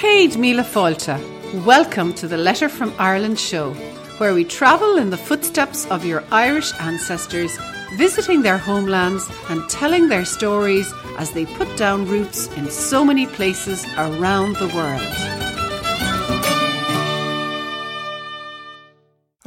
Céad 0.00 0.38
Míle 0.38 0.64
Fáilte. 0.64 1.18
Welcome 1.66 2.14
to 2.14 2.26
the 2.26 2.38
Letter 2.38 2.70
from 2.70 2.94
Ireland 2.98 3.38
show, 3.38 3.74
where 4.16 4.32
we 4.32 4.44
travel 4.44 4.96
in 4.96 5.10
the 5.10 5.18
footsteps 5.18 5.84
of 5.90 6.06
your 6.06 6.24
Irish 6.32 6.72
ancestors, 6.80 7.58
visiting 7.98 8.40
their 8.40 8.56
homelands 8.56 9.30
and 9.50 9.68
telling 9.68 10.08
their 10.08 10.24
stories 10.24 10.90
as 11.18 11.32
they 11.32 11.44
put 11.44 11.68
down 11.76 12.06
roots 12.06 12.46
in 12.56 12.70
so 12.70 13.04
many 13.04 13.26
places 13.26 13.84
around 13.98 14.56
the 14.56 14.72
world. 14.74 15.49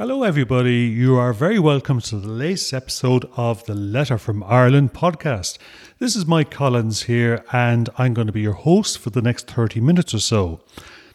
Hello, 0.06 0.22
everybody. 0.22 0.80
You 0.80 1.16
are 1.16 1.32
very 1.32 1.58
welcome 1.58 1.98
to 2.02 2.18
the 2.18 2.28
latest 2.28 2.74
episode 2.74 3.26
of 3.38 3.64
the 3.64 3.74
Letter 3.74 4.18
from 4.18 4.44
Ireland 4.44 4.92
podcast. 4.92 5.56
This 5.98 6.14
is 6.14 6.26
Mike 6.26 6.50
Collins 6.50 7.04
here, 7.04 7.42
and 7.54 7.88
I'm 7.96 8.12
going 8.12 8.26
to 8.26 8.32
be 8.32 8.42
your 8.42 8.52
host 8.52 8.98
for 8.98 9.08
the 9.08 9.22
next 9.22 9.50
30 9.50 9.80
minutes 9.80 10.12
or 10.12 10.18
so. 10.18 10.60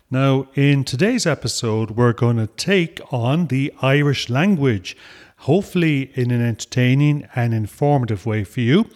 Now, 0.09 0.47
in 0.55 0.83
today's 0.83 1.27
episode, 1.27 1.91
we're 1.91 2.13
going 2.13 2.37
to 2.37 2.47
take 2.47 2.99
on 3.13 3.45
the 3.45 3.71
Irish 3.79 4.27
language, 4.27 4.97
hopefully 5.41 6.11
in 6.15 6.31
an 6.31 6.41
entertaining 6.41 7.27
and 7.35 7.53
informative 7.53 8.25
way 8.25 8.43
for 8.43 8.61
you. 8.61 8.89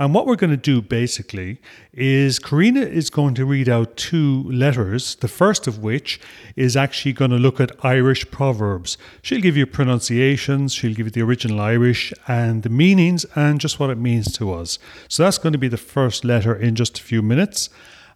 And 0.00 0.14
what 0.14 0.26
we're 0.26 0.36
going 0.36 0.50
to 0.50 0.56
do 0.56 0.80
basically 0.80 1.60
is 1.92 2.38
Karina 2.38 2.80
is 2.80 3.10
going 3.10 3.34
to 3.34 3.44
read 3.44 3.68
out 3.68 3.98
two 3.98 4.50
letters, 4.50 5.16
the 5.16 5.28
first 5.28 5.66
of 5.66 5.80
which 5.80 6.18
is 6.56 6.74
actually 6.74 7.12
going 7.12 7.32
to 7.32 7.36
look 7.36 7.60
at 7.60 7.84
Irish 7.84 8.30
proverbs. 8.30 8.96
She'll 9.20 9.42
give 9.42 9.58
you 9.58 9.66
pronunciations, 9.66 10.72
she'll 10.72 10.94
give 10.94 11.08
you 11.08 11.10
the 11.10 11.20
original 11.20 11.60
Irish 11.60 12.14
and 12.26 12.62
the 12.62 12.70
meanings 12.70 13.26
and 13.36 13.60
just 13.60 13.78
what 13.78 13.90
it 13.90 13.98
means 13.98 14.32
to 14.38 14.54
us. 14.54 14.78
So 15.06 15.22
that's 15.24 15.36
going 15.36 15.52
to 15.52 15.58
be 15.58 15.68
the 15.68 15.76
first 15.76 16.24
letter 16.24 16.56
in 16.56 16.76
just 16.76 16.98
a 16.98 17.02
few 17.02 17.20
minutes. 17.20 17.68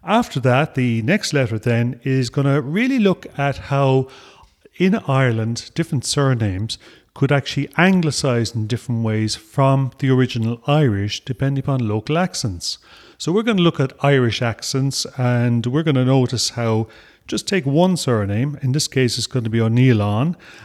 After 0.02 0.40
that, 0.40 0.76
the 0.76 1.02
next 1.02 1.34
letter 1.34 1.58
then 1.58 2.00
is 2.02 2.30
going 2.30 2.46
to 2.46 2.62
really 2.62 2.98
look 2.98 3.26
at 3.38 3.58
how 3.58 4.08
in 4.78 4.94
Ireland 5.06 5.70
different 5.74 6.06
surnames 6.06 6.78
could 7.14 7.30
actually 7.30 7.68
anglicise 7.78 8.54
in 8.54 8.66
different 8.66 9.04
ways 9.04 9.36
from 9.36 9.92
the 9.98 10.10
original 10.10 10.60
Irish, 10.66 11.24
depending 11.24 11.62
upon 11.62 11.88
local 11.88 12.18
accents. 12.18 12.78
So 13.18 13.30
we're 13.30 13.44
going 13.44 13.56
to 13.56 13.62
look 13.62 13.78
at 13.78 13.92
Irish 14.04 14.42
accents 14.42 15.06
and 15.16 15.64
we're 15.66 15.84
going 15.84 15.94
to 15.94 16.04
notice 16.04 16.50
how 16.50 16.88
just 17.26 17.48
take 17.48 17.64
one 17.64 17.96
surname, 17.96 18.58
in 18.62 18.72
this 18.72 18.86
case 18.86 19.16
it's 19.16 19.26
going 19.26 19.44
to 19.44 19.50
be 19.50 19.60
O'Neill 19.60 20.02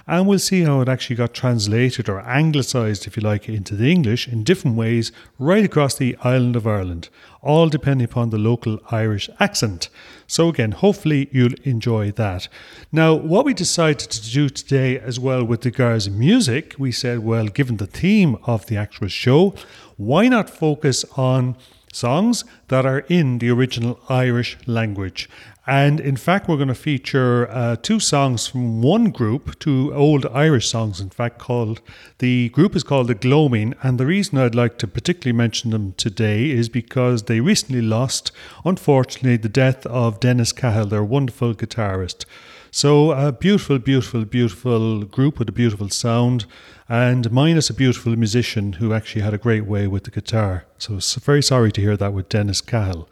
and 0.07 0.27
we'll 0.27 0.39
see 0.39 0.63
how 0.63 0.81
it 0.81 0.89
actually 0.89 1.15
got 1.15 1.33
translated 1.33 2.09
or 2.09 2.19
anglicised, 2.21 3.07
if 3.07 3.15
you 3.15 3.23
like, 3.23 3.47
into 3.47 3.75
the 3.75 3.89
English 3.89 4.27
in 4.27 4.43
different 4.43 4.75
ways 4.75 5.11
right 5.37 5.63
across 5.63 5.95
the 5.95 6.17
island 6.21 6.57
of 6.57 6.67
Ireland, 6.67 7.07
all 7.41 7.69
depending 7.69 8.05
upon 8.05 8.29
the 8.29 8.37
local 8.37 8.79
Irish 8.91 9.29
accent. 9.39 9.87
So, 10.27 10.49
again, 10.49 10.73
hopefully 10.73 11.29
you'll 11.31 11.59
enjoy 11.63 12.11
that. 12.11 12.49
Now, 12.91 13.13
what 13.13 13.45
we 13.45 13.53
decided 13.53 14.11
to 14.11 14.31
do 14.31 14.49
today 14.49 14.99
as 14.99 15.19
well 15.19 15.45
with 15.45 15.65
regards 15.65 16.05
to 16.05 16.11
music, 16.11 16.75
we 16.77 16.91
said, 16.91 17.19
well, 17.19 17.47
given 17.47 17.77
the 17.77 17.87
theme 17.87 18.37
of 18.43 18.65
the 18.65 18.75
actual 18.75 19.07
show, 19.07 19.55
why 19.95 20.27
not 20.27 20.49
focus 20.49 21.05
on 21.15 21.55
songs 21.93 22.45
that 22.67 22.85
are 22.85 22.99
in 23.09 23.39
the 23.39 23.49
original 23.49 23.99
Irish 24.09 24.57
language. 24.65 25.29
And 25.69 25.99
in 25.99 26.17
fact, 26.17 26.49
we're 26.49 26.55
going 26.55 26.69
to 26.69 26.73
feature 26.73 27.47
uh, 27.51 27.75
two 27.75 27.99
songs 27.99 28.47
from 28.47 28.81
one 28.81 29.11
group, 29.11 29.59
two 29.59 29.93
old 29.93 30.25
Irish 30.25 30.67
songs, 30.67 30.99
in 30.99 31.11
fact, 31.11 31.37
called 31.37 31.79
the 32.17 32.49
group 32.49 32.75
is 32.75 32.81
called 32.81 33.07
the 33.07 33.13
Gloaming. 33.13 33.75
And 33.83 33.99
the 33.99 34.07
reason 34.07 34.39
I'd 34.39 34.55
like 34.55 34.79
to 34.79 34.87
particularly 34.87 35.37
mention 35.37 35.69
them 35.69 35.93
today 35.95 36.49
is 36.49 36.69
because 36.69 37.23
they 37.23 37.39
recently 37.39 37.83
lost, 37.83 38.31
unfortunately, 38.65 39.37
the 39.37 39.47
death 39.47 39.85
of 39.85 40.19
Dennis 40.19 40.51
Cahill, 40.51 40.87
their 40.87 41.03
wonderful 41.03 41.53
guitarist. 41.53 42.25
So, 42.71 43.11
a 43.11 43.31
beautiful, 43.31 43.77
beautiful, 43.77 44.25
beautiful 44.25 45.03
group 45.03 45.37
with 45.37 45.49
a 45.49 45.51
beautiful 45.51 45.89
sound, 45.89 46.47
and 46.87 47.31
minus 47.31 47.69
a 47.69 47.75
beautiful 47.75 48.15
musician 48.15 48.73
who 48.73 48.91
actually 48.91 49.21
had 49.21 49.35
a 49.35 49.37
great 49.37 49.65
way 49.65 49.85
with 49.85 50.05
the 50.05 50.11
guitar. 50.11 50.65
So, 50.79 50.97
very 51.19 51.43
sorry 51.43 51.71
to 51.73 51.81
hear 51.81 51.95
that 51.95 52.13
with 52.13 52.27
Dennis 52.27 52.59
Cahill. 52.59 53.07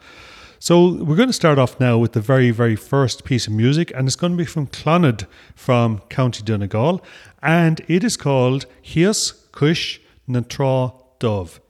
So, 0.60 0.94
we're 1.04 1.14
going 1.14 1.28
to 1.28 1.32
start 1.32 1.56
off 1.56 1.78
now 1.78 1.98
with 1.98 2.14
the 2.14 2.20
very, 2.20 2.50
very 2.50 2.74
first 2.74 3.24
piece 3.24 3.46
of 3.46 3.52
music, 3.52 3.92
and 3.94 4.08
it's 4.08 4.16
going 4.16 4.32
to 4.32 4.36
be 4.36 4.44
from 4.44 4.66
Clannad 4.66 5.26
from 5.54 6.00
County 6.08 6.42
Donegal, 6.42 7.00
and 7.40 7.80
it 7.86 8.02
is 8.02 8.16
called 8.16 8.66
Hias 8.82 9.46
Cush 9.52 10.00
Natra 10.28 10.94
Dove. 11.20 11.60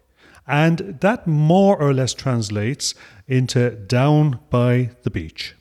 And 0.47 0.99
that 1.01 1.27
more 1.27 1.77
or 1.77 1.93
less 1.93 2.15
translates 2.15 2.95
into 3.27 3.73
Down 3.73 4.41
by 4.49 4.93
the 5.03 5.11
Beach. 5.11 5.55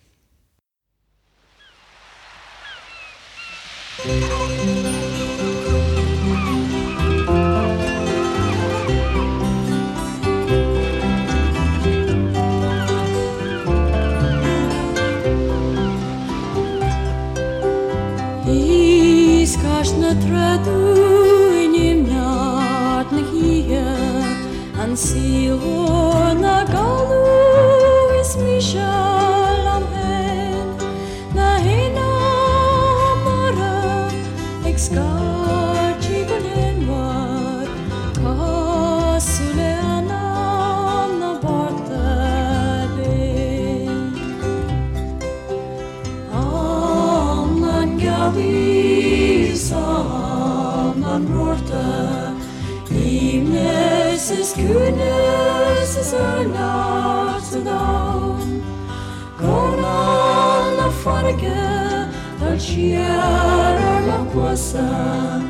Нежно 19.87 20.09
традуй 20.21 21.65
немятных 21.67 23.33
иен, 23.33 24.25
Ансило 24.77 26.33
на 26.33 26.65
голову 26.65 28.21
смешать. 28.21 29.36
Jezus 54.27 54.51
kunnen 54.53 55.87
zijn 56.03 56.55
achternaam. 56.57 58.39
Con 59.37 59.83
alla 59.85 60.89
forca 60.89 62.09
dal 62.39 62.57
cielo 62.59 64.05
la 64.07 64.25
possa, 64.33 65.41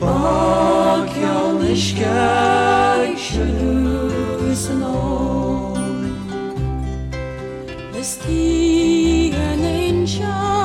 bak 0.00 1.10
yalışka 1.22 2.96
işlüsün 3.14 4.82
ol. 4.82 5.76
Listigen 7.94 9.58
in 9.58 10.06
şan, 10.06 10.55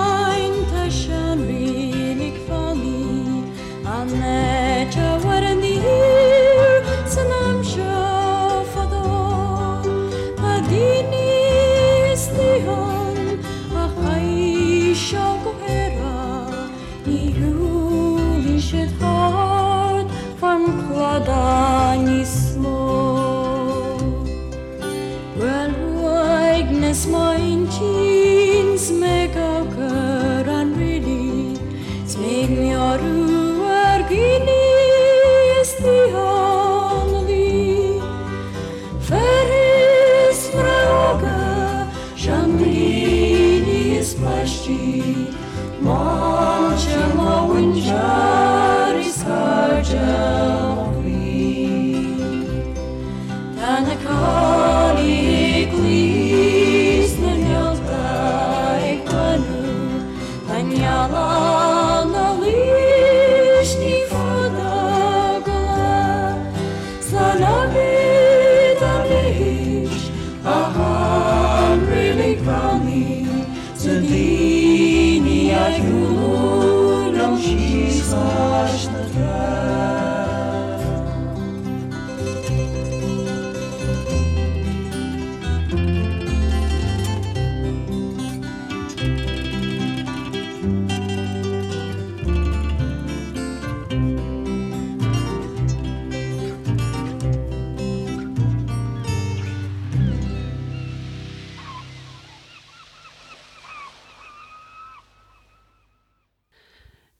deszcz, 44.41 44.69
macie 45.81 47.15
małyń 47.17 47.81
dzień. 47.81 48.30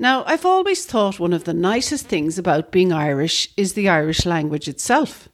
Now, 0.02 0.24
I've 0.26 0.48
always 0.48 0.88
thought 0.88 1.20
one 1.20 1.32
of 1.32 1.44
the 1.44 1.54
nicest 1.54 2.08
things 2.08 2.40
about 2.40 2.72
being 2.72 2.92
Irish 2.92 3.50
is 3.56 3.74
the 3.74 3.88
Irish 3.88 4.26
language 4.26 4.68
itself. 4.68 5.30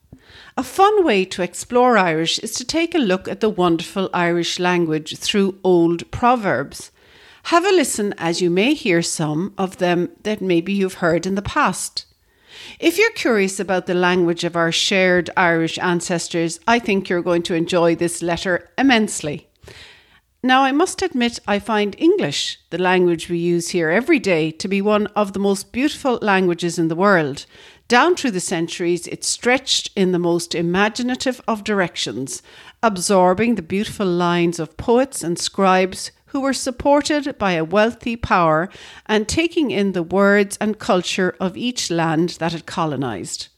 A 0.57 0.61
fun 0.61 1.05
way 1.05 1.23
to 1.23 1.41
explore 1.41 1.97
Irish 1.97 2.37
is 2.39 2.51
to 2.55 2.65
take 2.65 2.93
a 2.93 2.97
look 2.97 3.29
at 3.29 3.39
the 3.39 3.47
wonderful 3.47 4.09
Irish 4.13 4.59
language 4.59 5.15
through 5.19 5.57
old 5.63 6.11
proverbs. 6.11 6.91
Have 7.43 7.63
a 7.63 7.71
listen 7.71 8.13
as 8.17 8.41
you 8.41 8.49
may 8.49 8.73
hear 8.73 9.01
some 9.01 9.53
of 9.57 9.77
them 9.77 10.09
that 10.23 10.41
maybe 10.41 10.73
you've 10.73 10.95
heard 10.95 11.25
in 11.25 11.35
the 11.35 11.41
past. 11.41 12.05
If 12.77 12.97
you're 12.97 13.11
curious 13.11 13.61
about 13.61 13.85
the 13.85 13.93
language 13.93 14.43
of 14.43 14.57
our 14.57 14.73
shared 14.73 15.29
Irish 15.37 15.79
ancestors, 15.79 16.59
I 16.67 16.79
think 16.79 17.07
you're 17.07 17.21
going 17.21 17.43
to 17.43 17.53
enjoy 17.53 17.95
this 17.95 18.21
letter 18.21 18.69
immensely. 18.77 19.46
Now, 20.47 20.63
I 20.63 20.71
must 20.71 21.01
admit, 21.01 21.39
I 21.45 21.59
find 21.59 21.93
English, 21.97 22.57
the 22.69 22.77
language 22.77 23.27
we 23.27 23.37
use 23.37 23.71
here 23.71 23.89
every 23.89 24.17
day, 24.17 24.49
to 24.51 24.69
be 24.69 24.81
one 24.81 25.07
of 25.07 25.33
the 25.33 25.39
most 25.39 25.73
beautiful 25.73 26.19
languages 26.21 26.79
in 26.79 26.87
the 26.87 26.95
world. 26.95 27.45
Down 27.89 28.15
through 28.15 28.31
the 28.31 28.39
centuries, 28.39 29.07
it 29.07 29.25
stretched 29.25 29.89
in 29.93 30.13
the 30.13 30.19
most 30.19 30.55
imaginative 30.55 31.41
of 31.49 31.65
directions, 31.65 32.41
absorbing 32.81 33.55
the 33.55 33.61
beautiful 33.61 34.07
lines 34.07 34.57
of 34.57 34.77
poets 34.77 35.21
and 35.21 35.37
scribes 35.37 36.11
who 36.27 36.39
were 36.39 36.53
supported 36.53 37.37
by 37.37 37.51
a 37.51 37.65
wealthy 37.65 38.15
power 38.15 38.69
and 39.05 39.27
taking 39.27 39.71
in 39.71 39.91
the 39.91 40.01
words 40.01 40.57
and 40.61 40.79
culture 40.79 41.35
of 41.41 41.57
each 41.57 41.91
land 41.91 42.37
that 42.39 42.53
it 42.53 42.65
colonised. 42.65 43.49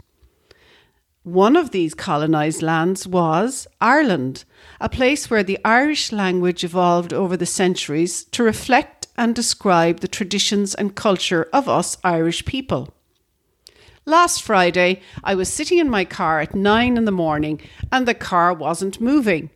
One 1.23 1.57
of 1.57 1.71
these 1.71 1.93
colonised 1.95 2.61
lands 2.61 3.05
was 3.05 3.67
Ireland, 3.81 4.45
a 4.79 4.87
place 4.87 5.29
where 5.29 5.43
the 5.43 5.59
Irish 5.65 6.13
language 6.13 6.63
evolved 6.63 7.11
over 7.11 7.35
the 7.35 7.45
centuries 7.45 8.23
to 8.31 8.41
reflect 8.41 9.07
and 9.17 9.35
describe 9.35 9.99
the 9.99 10.07
traditions 10.07 10.73
and 10.73 10.95
culture 10.95 11.49
of 11.51 11.67
us 11.67 11.97
Irish 12.05 12.45
people. 12.45 12.93
Last 14.05 14.41
Friday, 14.41 15.01
I 15.21 15.35
was 15.35 15.51
sitting 15.51 15.77
in 15.77 15.89
my 15.89 16.05
car 16.05 16.39
at 16.39 16.55
nine 16.55 16.95
in 16.95 17.03
the 17.03 17.11
morning 17.11 17.59
and 17.91 18.07
the 18.07 18.13
car 18.13 18.53
wasn't 18.53 19.01
moving. 19.01 19.49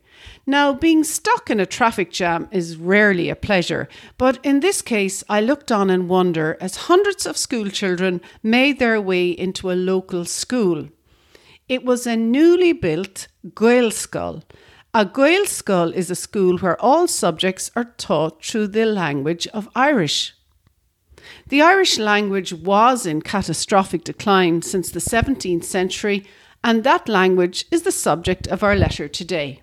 Now, 0.46 0.74
being 0.74 1.02
stuck 1.02 1.48
in 1.48 1.60
a 1.60 1.66
traffic 1.66 2.12
jam 2.12 2.46
is 2.52 2.76
rarely 2.76 3.30
a 3.30 3.36
pleasure, 3.36 3.88
but 4.18 4.38
in 4.42 4.60
this 4.60 4.82
case, 4.82 5.24
I 5.30 5.40
looked 5.40 5.72
on 5.72 5.88
in 5.88 6.08
wonder 6.08 6.58
as 6.60 6.88
hundreds 6.88 7.24
of 7.24 7.38
school 7.38 7.70
children 7.70 8.20
made 8.42 8.78
their 8.78 9.00
way 9.00 9.30
into 9.30 9.72
a 9.72 9.74
local 9.74 10.26
school. 10.26 10.90
It 11.68 11.82
was 11.84 12.06
a 12.06 12.16
newly 12.16 12.72
built 12.72 13.28
Gaelscoil. 13.54 14.42
A 14.92 15.06
Gaelscoil 15.06 15.94
is 15.94 16.10
a 16.10 16.14
school 16.14 16.58
where 16.58 16.80
all 16.80 17.08
subjects 17.08 17.70
are 17.74 17.94
taught 17.96 18.44
through 18.44 18.68
the 18.68 18.84
language 18.84 19.46
of 19.48 19.70
Irish. 19.74 20.34
The 21.48 21.62
Irish 21.62 21.98
language 21.98 22.52
was 22.52 23.06
in 23.06 23.22
catastrophic 23.22 24.04
decline 24.04 24.60
since 24.60 24.90
the 24.90 25.00
17th 25.00 25.64
century, 25.64 26.26
and 26.62 26.84
that 26.84 27.08
language 27.08 27.64
is 27.70 27.82
the 27.82 27.92
subject 27.92 28.46
of 28.48 28.62
our 28.62 28.76
letter 28.76 29.08
today. 29.08 29.62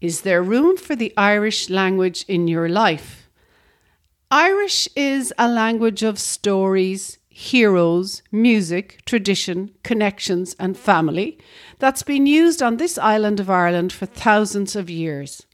Is 0.00 0.22
there 0.22 0.42
room 0.42 0.76
for 0.76 0.96
the 0.96 1.12
Irish 1.16 1.70
language 1.70 2.24
in 2.26 2.48
your 2.48 2.68
life? 2.68 3.30
Irish 4.28 4.88
is 4.96 5.32
a 5.38 5.48
language 5.48 6.02
of 6.02 6.18
stories, 6.18 7.18
heroes, 7.32 8.22
music, 8.30 9.00
tradition, 9.06 9.70
connections, 9.82 10.54
and 10.58 10.76
family 10.76 11.38
that's 11.78 12.02
been 12.02 12.26
used 12.26 12.62
on 12.62 12.76
this 12.76 12.98
island 12.98 13.40
of 13.40 13.48
Ireland 13.48 13.92
for 13.92 14.04
thousands 14.06 14.76
of 14.76 14.90
years. 14.90 15.46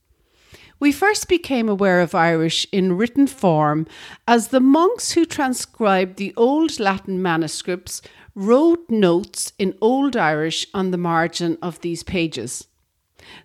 We 0.80 0.92
first 0.92 1.28
became 1.28 1.68
aware 1.68 2.00
of 2.00 2.14
Irish 2.14 2.66
in 2.72 2.96
written 2.96 3.26
form 3.26 3.86
as 4.26 4.48
the 4.48 4.60
monks 4.60 5.12
who 5.12 5.24
transcribed 5.24 6.16
the 6.16 6.34
old 6.36 6.78
Latin 6.80 7.22
manuscripts 7.22 8.02
wrote 8.34 8.88
notes 8.88 9.52
in 9.58 9.76
Old 9.80 10.16
Irish 10.16 10.66
on 10.74 10.90
the 10.90 10.98
margin 10.98 11.58
of 11.62 11.80
these 11.80 12.02
pages. 12.02 12.66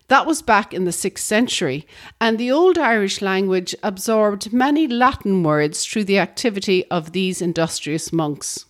That 0.08 0.26
was 0.26 0.42
back 0.42 0.74
in 0.74 0.84
the 0.84 0.90
6th 0.90 1.18
century, 1.18 1.86
and 2.20 2.38
the 2.38 2.50
Old 2.50 2.78
Irish 2.78 3.22
language 3.22 3.74
absorbed 3.82 4.52
many 4.52 4.86
Latin 4.86 5.42
words 5.42 5.84
through 5.84 6.04
the 6.04 6.18
activity 6.18 6.84
of 6.90 7.12
these 7.12 7.40
industrious 7.40 8.12
monks. 8.12 8.66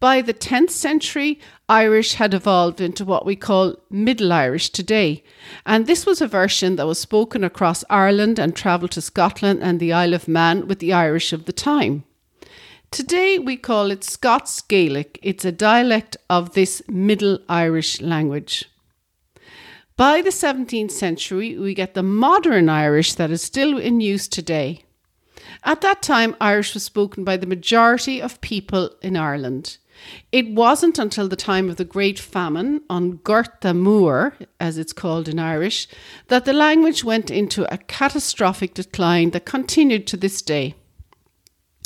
By 0.00 0.20
the 0.20 0.34
10th 0.34 0.70
century, 0.70 1.40
Irish 1.68 2.14
had 2.14 2.32
evolved 2.32 2.80
into 2.80 3.04
what 3.04 3.26
we 3.26 3.34
call 3.34 3.74
Middle 3.90 4.32
Irish 4.32 4.70
today, 4.70 5.24
and 5.66 5.86
this 5.86 6.06
was 6.06 6.20
a 6.20 6.28
version 6.28 6.76
that 6.76 6.86
was 6.86 7.00
spoken 7.00 7.42
across 7.42 7.82
Ireland 7.90 8.38
and 8.38 8.54
travelled 8.54 8.92
to 8.92 9.00
Scotland 9.00 9.60
and 9.60 9.80
the 9.80 9.92
Isle 9.92 10.14
of 10.14 10.28
Man 10.28 10.68
with 10.68 10.78
the 10.78 10.92
Irish 10.92 11.32
of 11.32 11.46
the 11.46 11.52
time. 11.52 12.04
Today 12.90 13.38
we 13.38 13.56
call 13.56 13.90
it 13.90 14.04
Scots 14.04 14.60
Gaelic. 14.62 15.18
It's 15.20 15.44
a 15.44 15.52
dialect 15.52 16.16
of 16.30 16.54
this 16.54 16.80
Middle 16.88 17.40
Irish 17.48 18.00
language. 18.00 18.64
By 19.98 20.22
the 20.22 20.30
17th 20.30 20.92
century, 20.92 21.58
we 21.58 21.74
get 21.74 21.94
the 21.94 22.04
modern 22.04 22.68
Irish 22.68 23.14
that 23.14 23.32
is 23.32 23.42
still 23.42 23.78
in 23.78 24.00
use 24.00 24.28
today. 24.28 24.84
At 25.64 25.80
that 25.80 26.02
time, 26.02 26.36
Irish 26.40 26.72
was 26.72 26.84
spoken 26.84 27.24
by 27.24 27.36
the 27.36 27.48
majority 27.48 28.22
of 28.22 28.40
people 28.40 28.94
in 29.02 29.16
Ireland. 29.16 29.78
It 30.30 30.50
wasn't 30.50 31.00
until 31.00 31.26
the 31.26 31.34
time 31.34 31.68
of 31.68 31.78
the 31.78 31.84
Great 31.84 32.20
Famine 32.20 32.82
on 32.88 33.16
Gorta 33.24 33.72
Mór, 33.74 34.34
as 34.60 34.78
it's 34.78 34.92
called 34.92 35.28
in 35.28 35.40
Irish, 35.40 35.88
that 36.28 36.44
the 36.44 36.52
language 36.52 37.02
went 37.02 37.28
into 37.28 37.64
a 37.74 37.78
catastrophic 37.78 38.74
decline 38.74 39.30
that 39.30 39.46
continued 39.46 40.06
to 40.06 40.16
this 40.16 40.40
day. 40.42 40.76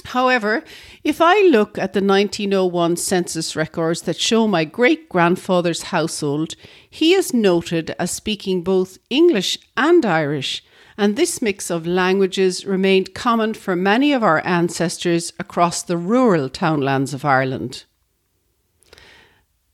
However, 0.06 0.64
if 1.04 1.20
I 1.20 1.40
look 1.42 1.78
at 1.78 1.92
the 1.92 2.02
1901 2.02 2.96
census 2.96 3.56
records 3.56 4.02
that 4.02 4.20
show 4.20 4.46
my 4.46 4.64
great 4.64 5.08
grandfather's 5.08 5.84
household, 5.84 6.54
he 6.88 7.14
is 7.14 7.32
noted 7.32 7.94
as 7.98 8.10
speaking 8.10 8.62
both 8.62 8.98
English 9.10 9.58
and 9.76 10.04
Irish, 10.04 10.64
and 10.96 11.16
this 11.16 11.40
mix 11.40 11.70
of 11.70 11.86
languages 11.86 12.66
remained 12.66 13.14
common 13.14 13.54
for 13.54 13.74
many 13.74 14.12
of 14.12 14.22
our 14.22 14.44
ancestors 14.46 15.32
across 15.38 15.82
the 15.82 15.96
rural 15.96 16.48
townlands 16.48 17.14
of 17.14 17.24
Ireland. 17.24 17.84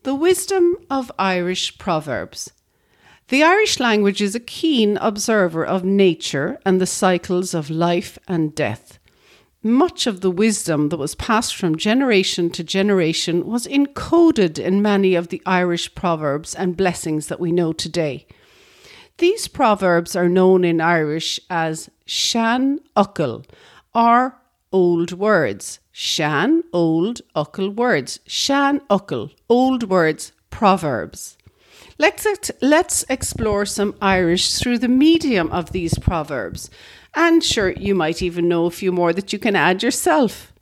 The 0.05 0.15
wisdom 0.15 0.77
of 0.89 1.11
Irish 1.19 1.77
proverbs. 1.79 2.53
The 3.29 3.43
Irish 3.43 3.79
language 3.79 4.23
is 4.23 4.35
a 4.35 4.41
keen 4.41 4.97
observer 4.99 5.65
of 5.67 5.85
nature 5.85 6.59
and 6.65 6.81
the 6.81 6.87
cycles 6.87 7.53
of 7.53 7.69
life 7.69 8.19
and 8.27 8.55
death. 8.55 8.99
Much 9.63 10.07
of 10.07 10.21
the 10.21 10.31
wisdom 10.31 10.89
that 10.89 10.99
was 10.99 11.17
passed 11.17 11.57
from 11.57 11.77
generation 11.77 12.49
to 12.49 12.63
generation 12.63 13.45
was 13.45 13.67
encoded 13.67 14.57
in 14.57 14.81
many 14.81 15.17
of 15.17 15.29
the 15.29 15.43
Irish 15.45 15.93
proverbs 15.97 16.55
and 16.55 16.77
blessings 16.77 17.27
that 17.27 17.41
we 17.41 17.51
know 17.51 17.73
today. 17.73 18.25
These 19.17 19.49
proverbs 19.49 20.15
are 20.15 20.29
known 20.29 20.65
in 20.65 20.81
Irish 20.81 21.41
as 21.51 21.91
Shan 22.07 22.79
Uckle, 22.97 23.45
or 23.93 24.37
old 24.71 25.11
words. 25.11 25.81
Shan, 25.91 26.63
old, 26.73 27.21
Uckle 27.35 27.75
words. 27.75 28.21
Shan 28.29 28.79
Uckle, 28.89 29.33
old 29.49 29.91
words, 29.91 30.31
proverbs. 30.51 31.37
Let's, 31.99 32.53
let's 32.63 33.05
explore 33.09 33.67
some 33.67 33.97
Irish 34.01 34.55
through 34.55 34.79
the 34.79 34.87
medium 34.87 35.51
of 35.51 35.73
these 35.73 35.99
proverbs. 35.99 36.71
And 37.21 37.43
sure, 37.43 37.73
you 37.73 37.97
might 37.97 38.23
even 38.23 38.49
know 38.49 38.67
a 38.67 38.71
few 38.71 38.93
more 38.93 39.13
that 39.13 39.33
you 39.33 39.41
can 39.41 39.57
add 39.57 39.83
yourself. 39.83 40.53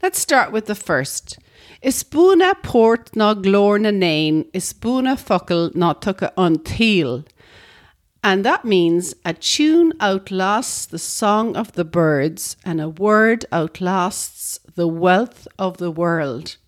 Let's 0.00 0.20
start 0.20 0.52
with 0.52 0.66
the 0.66 0.76
first. 0.76 1.40
Ispuna 1.82 2.62
port 2.62 3.16
na 3.16 3.34
glor 3.34 3.80
na 3.80 3.90
nain, 3.90 4.44
ispuna 4.54 5.18
fuckle 5.18 5.74
na 5.74 5.94
tucka 5.94 6.30
until. 6.36 7.24
And 8.22 8.44
that 8.44 8.64
means 8.64 9.12
a 9.24 9.34
tune 9.34 9.92
outlasts 9.98 10.86
the 10.86 11.00
song 11.00 11.56
of 11.56 11.72
the 11.72 11.84
birds, 11.84 12.56
and 12.64 12.80
a 12.80 12.88
word 12.88 13.44
outlasts 13.50 14.60
the 14.76 14.86
wealth 14.86 15.48
of 15.58 15.78
the 15.78 15.90
world. 15.90 16.58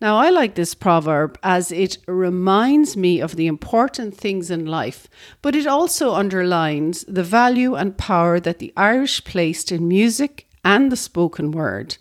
Now, 0.00 0.16
I 0.16 0.30
like 0.30 0.54
this 0.54 0.74
proverb 0.74 1.38
as 1.42 1.72
it 1.72 1.98
reminds 2.06 2.96
me 2.96 3.20
of 3.20 3.34
the 3.34 3.48
important 3.48 4.16
things 4.16 4.48
in 4.48 4.64
life, 4.64 5.08
but 5.42 5.56
it 5.56 5.66
also 5.66 6.14
underlines 6.14 7.04
the 7.08 7.24
value 7.24 7.74
and 7.74 7.98
power 7.98 8.38
that 8.38 8.60
the 8.60 8.72
Irish 8.76 9.24
placed 9.24 9.72
in 9.72 9.88
music 9.88 10.48
and 10.64 10.92
the 10.92 10.96
spoken 10.96 11.50
word. 11.50 11.96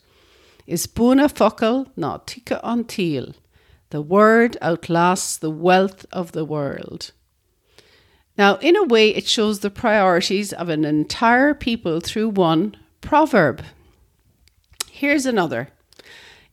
Is 0.67 0.85
buna 0.85 1.31
focal 1.35 1.87
not 1.95 2.27
tika 2.27 2.59
until. 2.63 3.33
The 3.89 4.01
word 4.01 4.57
outlasts 4.61 5.37
the 5.37 5.49
wealth 5.49 6.05
of 6.11 6.33
the 6.33 6.45
world. 6.45 7.13
Now, 8.37 8.57
in 8.57 8.75
a 8.75 8.83
way, 8.83 9.09
it 9.15 9.27
shows 9.27 9.61
the 9.61 9.71
priorities 9.71 10.53
of 10.53 10.69
an 10.69 10.85
entire 10.85 11.55
people 11.55 11.99
through 11.99 12.29
one 12.29 12.75
proverb. 13.01 13.63
Here's 14.91 15.25
another. 15.25 15.69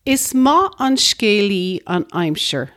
Is 0.07 0.35
ma 0.35 0.69
an 0.79 0.97
scéalaí 0.97 1.81
an 1.87 2.05
aimsir, 2.13 2.69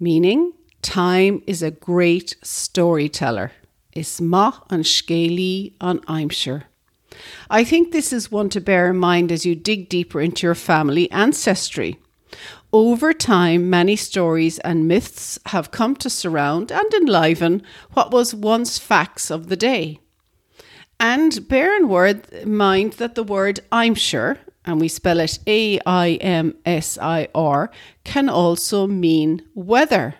meaning 0.00 0.52
time 0.82 1.44
is 1.46 1.62
a 1.62 1.70
great 1.70 2.34
storyteller. 2.42 3.52
Is 3.92 4.20
ma 4.20 4.58
an 4.68 4.82
scéalaí 4.82 5.74
an 5.80 6.00
aimsir. 6.08 6.64
I 7.48 7.62
think 7.62 7.92
this 7.92 8.12
is 8.12 8.32
one 8.32 8.48
to 8.48 8.60
bear 8.60 8.90
in 8.90 8.96
mind 8.98 9.30
as 9.30 9.46
you 9.46 9.54
dig 9.54 9.88
deeper 9.88 10.20
into 10.20 10.44
your 10.44 10.56
family 10.56 11.08
ancestry. 11.12 12.00
Over 12.72 13.12
time, 13.12 13.70
many 13.70 13.94
stories 13.94 14.58
and 14.58 14.88
myths 14.88 15.38
have 15.46 15.70
come 15.70 15.94
to 15.96 16.10
surround 16.10 16.72
and 16.72 16.92
enliven 16.94 17.62
what 17.92 18.10
was 18.10 18.34
once 18.34 18.76
facts 18.76 19.30
of 19.30 19.48
the 19.48 19.56
day. 19.56 20.00
And 20.98 21.46
bear 21.46 21.76
in 21.76 21.88
word, 21.88 22.44
mind 22.44 22.94
that 22.94 23.14
the 23.14 23.22
word 23.22 23.60
I'm 23.70 23.94
sure, 23.94 24.38
and 24.68 24.80
we 24.80 24.88
spell 24.88 25.18
it 25.18 25.38
A 25.46 25.80
I 25.86 26.10
M 26.20 26.54
S 26.66 26.98
I 26.98 27.28
R, 27.34 27.70
can 28.04 28.28
also 28.28 28.86
mean 28.86 29.42
weather. 29.54 30.14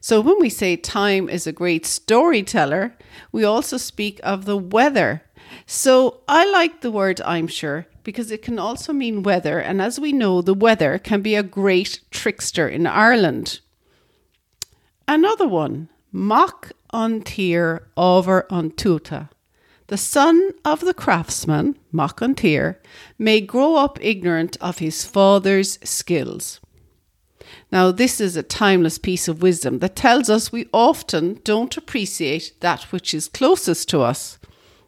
So 0.00 0.20
when 0.20 0.38
we 0.38 0.50
say 0.50 0.76
time 0.76 1.30
is 1.30 1.46
a 1.46 1.52
great 1.52 1.86
storyteller, 1.86 2.94
we 3.32 3.42
also 3.42 3.78
speak 3.78 4.20
of 4.22 4.44
the 4.44 4.58
weather. 4.58 5.22
So 5.64 6.20
I 6.28 6.48
like 6.50 6.82
the 6.82 6.90
word 6.90 7.22
I'm 7.22 7.46
sure 7.46 7.86
because 8.04 8.30
it 8.30 8.42
can 8.42 8.58
also 8.58 8.92
mean 8.92 9.22
weather, 9.22 9.58
and 9.58 9.80
as 9.80 9.98
we 9.98 10.12
know, 10.12 10.42
the 10.42 10.54
weather 10.54 10.98
can 10.98 11.22
be 11.22 11.34
a 11.34 11.42
great 11.42 12.00
trickster 12.10 12.68
in 12.68 12.86
Ireland. 12.86 13.60
Another 15.08 15.48
one, 15.48 15.88
Mock 16.12 16.72
on 16.90 17.22
Tier 17.22 17.86
over 17.96 18.46
on 18.50 18.70
Tuta. 18.70 19.30
The 19.90 19.96
son 19.96 20.52
of 20.64 20.82
the 20.82 20.94
craftsman, 20.94 21.76
Mock 21.90 22.22
on 22.22 22.36
Tier, 22.36 22.80
may 23.18 23.40
grow 23.40 23.74
up 23.74 23.98
ignorant 24.00 24.56
of 24.60 24.78
his 24.78 25.04
father's 25.04 25.80
skills. 25.82 26.60
Now, 27.72 27.90
this 27.90 28.20
is 28.20 28.36
a 28.36 28.44
timeless 28.44 28.98
piece 28.98 29.26
of 29.26 29.42
wisdom 29.42 29.80
that 29.80 29.96
tells 29.96 30.30
us 30.30 30.52
we 30.52 30.68
often 30.72 31.40
don't 31.42 31.76
appreciate 31.76 32.52
that 32.60 32.84
which 32.92 33.12
is 33.12 33.26
closest 33.26 33.88
to 33.88 34.02
us. 34.02 34.38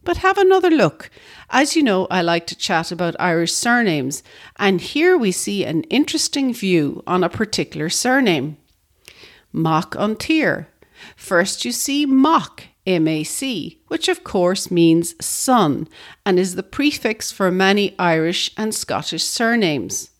But 0.04 0.18
have 0.18 0.38
another 0.38 0.71
look. 0.71 1.11
As 1.50 1.75
you 1.75 1.82
know, 1.82 2.06
I 2.09 2.23
like 2.23 2.47
to 2.47 2.56
chat 2.56 2.92
about 2.92 3.16
Irish 3.18 3.52
surnames, 3.52 4.23
and 4.54 4.80
here 4.80 5.18
we 5.18 5.32
see 5.32 5.64
an 5.64 5.82
interesting 5.90 6.54
view 6.54 7.02
on 7.09 7.25
a 7.25 7.28
particular 7.28 7.90
surname. 7.90 8.56
Mac 9.52 9.97
on. 9.97 10.16
First, 11.16 11.64
you 11.64 11.73
see 11.73 12.06
Mock, 12.06 12.62
M 12.86 13.06
A 13.06 13.22
C, 13.24 13.80
which 13.88 14.08
of 14.08 14.24
course 14.24 14.70
means 14.70 15.14
son 15.24 15.88
and 16.26 16.38
is 16.38 16.54
the 16.54 16.62
prefix 16.62 17.30
for 17.30 17.50
many 17.50 17.94
Irish 17.98 18.50
and 18.56 18.74
Scottish 18.74 19.24
surnames. 19.24 20.10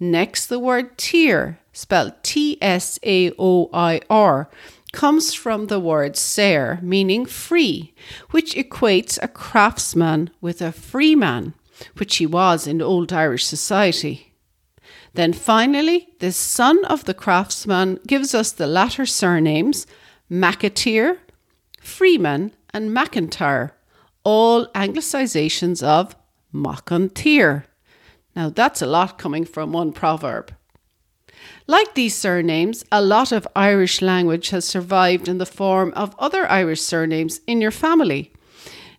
Next, 0.00 0.46
the 0.46 0.58
word 0.58 0.96
Tier, 0.98 1.58
spelled 1.72 2.14
T 2.22 2.58
S 2.62 2.98
A 3.04 3.32
O 3.38 3.68
I 3.72 4.00
R, 4.08 4.48
comes 4.92 5.34
from 5.34 5.66
the 5.66 5.80
word 5.80 6.16
ser, 6.16 6.78
meaning 6.82 7.26
free, 7.26 7.92
which 8.30 8.54
equates 8.54 9.18
a 9.20 9.28
craftsman 9.28 10.30
with 10.40 10.62
a 10.62 10.72
free 10.72 11.14
man, 11.14 11.52
which 11.98 12.16
he 12.16 12.26
was 12.26 12.66
in 12.66 12.80
Old 12.80 13.12
Irish 13.12 13.44
society. 13.44 14.32
Then 15.12 15.32
finally, 15.32 16.08
the 16.20 16.32
son 16.32 16.82
of 16.86 17.04
the 17.04 17.14
craftsman 17.14 18.00
gives 18.06 18.34
us 18.34 18.52
the 18.52 18.66
latter 18.66 19.04
surnames 19.04 19.86
McAteer, 20.30 21.18
Freeman, 21.86 22.52
and 22.74 22.90
McIntyre, 22.90 23.70
all 24.24 24.66
anglicizations 24.74 25.82
of 25.82 26.16
Macantir. 26.52 27.64
Now 28.34 28.50
that's 28.50 28.82
a 28.82 28.86
lot 28.86 29.18
coming 29.18 29.44
from 29.44 29.72
one 29.72 29.92
proverb. 29.92 30.52
Like 31.66 31.94
these 31.94 32.14
surnames, 32.14 32.84
a 32.90 33.00
lot 33.00 33.30
of 33.32 33.48
Irish 33.54 34.02
language 34.02 34.50
has 34.50 34.64
survived 34.64 35.28
in 35.28 35.38
the 35.38 35.46
form 35.46 35.92
of 35.94 36.14
other 36.18 36.50
Irish 36.50 36.82
surnames 36.82 37.40
in 37.46 37.60
your 37.60 37.70
family. 37.70 38.32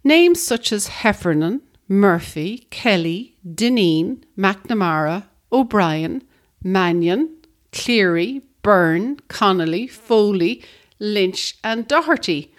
Names 0.04 0.42
such 0.42 0.72
as 0.72 0.88
Heffernan, 0.88 1.62
Murphy, 1.88 2.68
Kelly, 2.70 3.38
Dineen, 3.44 4.24
McNamara, 4.38 5.26
O'Brien, 5.52 6.24
Mannion, 6.64 7.36
Cleary, 7.72 8.42
Byrne, 8.62 9.20
Connolly, 9.28 9.88
Foley, 9.88 10.64
Lynch, 11.00 11.58
and 11.64 11.88
Doherty. 11.88 12.54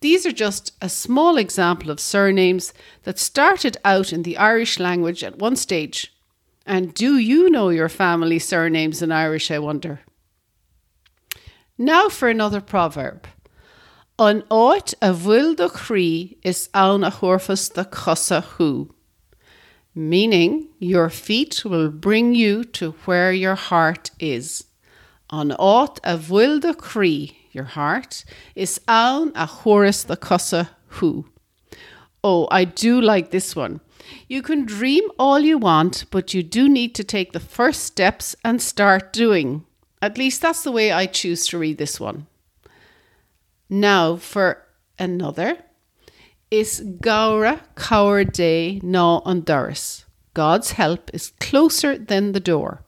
These 0.00 0.24
are 0.26 0.32
just 0.32 0.72
a 0.80 0.88
small 0.88 1.36
example 1.36 1.90
of 1.90 2.00
surnames 2.00 2.72
that 3.02 3.18
started 3.18 3.76
out 3.84 4.12
in 4.12 4.22
the 4.22 4.38
Irish 4.38 4.78
language 4.78 5.22
at 5.22 5.38
one 5.38 5.56
stage 5.56 6.12
and 6.66 6.94
do 6.94 7.18
you 7.18 7.50
know 7.50 7.70
your 7.70 7.88
family 7.88 8.38
surnames 8.38 9.02
in 9.02 9.10
Irish, 9.10 9.50
I 9.50 9.58
wonder? 9.58 10.00
Now 11.76 12.08
for 12.08 12.28
another 12.28 12.60
proverb. 12.60 13.26
An 14.20 14.42
áit 14.42 14.94
a 15.00 15.12
bhfuil 15.12 15.56
do 15.56 15.68
chrí 15.68 16.36
is 16.44 16.68
ann 16.72 17.02
a 17.02 17.10
chorfas 17.10 17.72
the 17.72 17.86
cosa 17.86 18.42
hu. 18.42 18.94
Meaning, 19.94 20.68
your 20.78 21.08
feet 21.08 21.64
will 21.64 21.90
bring 21.90 22.36
you 22.36 22.62
to 22.78 22.92
where 23.06 23.32
your 23.32 23.56
heart 23.56 24.10
is. 24.20 24.64
An 25.30 25.50
áit 25.58 25.98
a 26.04 26.18
bhfuil 26.18 26.60
do 26.60 26.74
chrí, 26.74 27.34
your 27.52 27.64
heart, 27.64 28.24
is 28.54 28.80
ann 28.88 29.32
a 29.34 29.46
chorus 29.46 30.02
the 30.02 30.16
cosa 30.16 30.70
who. 30.86 31.26
Oh, 32.22 32.48
I 32.50 32.64
do 32.64 33.00
like 33.00 33.30
this 33.30 33.56
one. 33.56 33.80
You 34.28 34.42
can 34.42 34.64
dream 34.64 35.04
all 35.18 35.40
you 35.40 35.58
want, 35.58 36.04
but 36.10 36.34
you 36.34 36.42
do 36.42 36.68
need 36.68 36.94
to 36.96 37.04
take 37.04 37.32
the 37.32 37.40
first 37.40 37.82
steps 37.84 38.36
and 38.44 38.60
start 38.60 39.12
doing. 39.12 39.64
At 40.02 40.18
least 40.18 40.42
that's 40.42 40.62
the 40.62 40.72
way 40.72 40.92
I 40.92 41.06
choose 41.06 41.46
to 41.48 41.58
read 41.58 41.78
this 41.78 42.00
one. 42.00 42.26
Now 43.68 44.16
for 44.16 44.66
another. 44.98 45.58
Is 46.50 46.80
Gaura 46.80 47.60
Cower 47.76 48.24
Day 48.24 48.80
na 48.82 49.18
on 49.24 49.42
Doris? 49.42 50.04
God's 50.34 50.72
help 50.72 51.10
is 51.12 51.32
closer 51.40 51.96
than 51.96 52.32
the 52.32 52.40
door. 52.40 52.82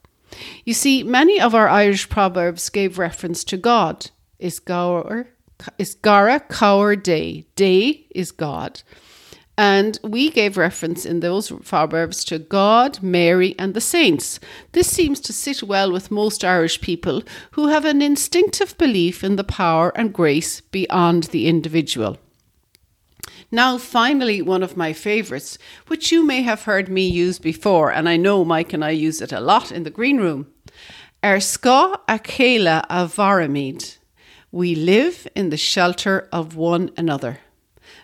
You 0.65 0.75
see, 0.75 1.03
many 1.03 1.41
of 1.41 1.55
our 1.55 1.69
Irish 1.69 2.09
proverbs 2.09 2.69
gave 2.71 2.99
reference 2.99 3.45
to 3.45 3.57
God. 3.57 4.11
Is 4.43 4.59
Gaur 4.59 5.29
is 5.79 5.95
Gara 5.95 6.41
Cower 6.41 6.97
Day. 6.97 7.47
Day 7.55 8.07
is 8.11 8.33
God. 8.33 8.83
And 9.57 10.01
we 10.03 10.31
gave 10.31 10.57
reference 10.57 11.07
in 11.07 11.21
those 11.21 11.53
proverbs 11.65 12.25
to 12.25 12.41
God, 12.41 13.01
Mary, 13.01 13.55
and 13.57 13.73
the 13.73 13.81
saints. 13.81 14.41
This 14.73 14.91
seems 14.91 15.21
to 15.21 15.33
sit 15.33 15.63
well 15.63 15.93
with 15.93 16.11
most 16.11 16.43
Irish 16.43 16.81
people 16.81 17.23
who 17.53 17.69
have 17.69 17.85
an 17.85 18.03
instinctive 18.03 18.77
belief 18.79 19.23
in 19.23 19.37
the 19.37 19.45
power 19.45 19.93
and 19.95 20.13
grace 20.13 20.61
beyond 20.61 21.25
the 21.25 21.47
individual. 21.47 22.19
Now, 23.53 23.79
finally, 23.79 24.43
one 24.43 24.65
of 24.65 24.77
my 24.77 24.93
favourites, 24.93 25.57
which 25.87 26.11
you 26.11 26.27
may 26.27 26.43
have 26.43 26.65
heard 26.65 26.89
me 26.89 27.07
use 27.07 27.39
before, 27.39 27.93
and 27.93 28.09
I 28.09 28.17
know 28.17 28.45
Mike 28.45 28.73
and 28.73 28.85
I 28.85 28.91
use 28.91 29.21
it 29.21 29.31
a 29.31 29.39
lot 29.39 29.71
in 29.71 29.85
the 29.85 29.91
green 29.91 30.17
room. 30.17 30.49
Er 31.23 31.39
ska 31.39 32.01
akela 32.09 32.85
avaramid. 32.91 33.99
We 34.55 34.75
live 34.75 35.27
in 35.35 35.49
the 35.49 35.57
shelter 35.57 36.29
of 36.31 36.57
one 36.57 36.91
another. 36.99 37.39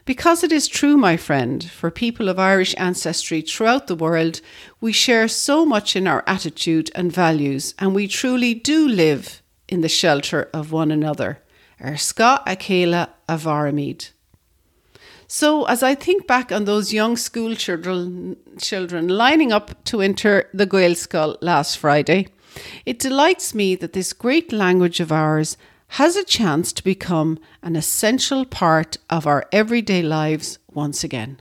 Because 0.06 0.42
it 0.42 0.50
is 0.50 0.66
true, 0.66 0.96
my 0.96 1.18
friend, 1.18 1.62
for 1.62 1.90
people 1.90 2.30
of 2.30 2.38
Irish 2.38 2.74
ancestry 2.78 3.42
throughout 3.42 3.86
the 3.86 3.94
world, 3.94 4.40
we 4.80 4.90
share 4.90 5.28
so 5.28 5.66
much 5.66 5.94
in 5.94 6.06
our 6.06 6.24
attitude 6.26 6.90
and 6.94 7.12
values, 7.12 7.74
and 7.78 7.94
we 7.94 8.08
truly 8.08 8.54
do 8.54 8.88
live 8.88 9.42
in 9.68 9.82
the 9.82 9.90
shelter 9.90 10.48
of 10.54 10.72
one 10.72 10.90
another. 10.90 11.42
Erska 11.82 12.42
Akela 12.46 13.10
Avaramid. 13.28 14.12
So, 15.26 15.66
as 15.66 15.82
I 15.82 15.94
think 15.94 16.26
back 16.26 16.50
on 16.50 16.64
those 16.64 16.94
young 16.94 17.18
school 17.18 17.54
children, 17.56 18.38
children 18.58 19.08
lining 19.08 19.52
up 19.52 19.84
to 19.84 20.00
enter 20.00 20.48
the 20.54 20.66
Gaelscoil 20.66 21.36
last 21.42 21.76
Friday, 21.76 22.28
it 22.86 22.98
delights 22.98 23.54
me 23.54 23.74
that 23.76 23.92
this 23.92 24.14
great 24.14 24.50
language 24.50 24.98
of 24.98 25.12
ours 25.12 25.58
has 25.88 26.16
a 26.16 26.24
chance 26.24 26.72
to 26.72 26.84
become 26.84 27.38
an 27.62 27.74
essential 27.76 28.44
part 28.44 28.98
of 29.08 29.26
our 29.26 29.46
everyday 29.52 30.02
lives 30.02 30.58
once 30.72 31.02
again. 31.02 31.40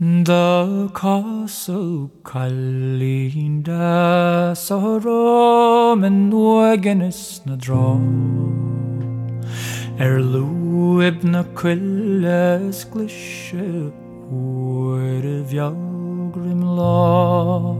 The 0.00 0.90
castle 0.94 2.10
Kalinda 2.24 3.76
Sorom 4.56 6.04
and 6.04 6.32
Wagenis 6.32 7.46
na 7.46 7.54
draw 7.54 7.98
Er 10.00 10.18
luib 10.18 11.22
na 11.22 11.44
quilles 11.54 12.84
glishe 12.86 13.92
Word 14.28 15.24
of 15.24 15.50
Yalgrim 15.50 16.64
law 16.64 17.76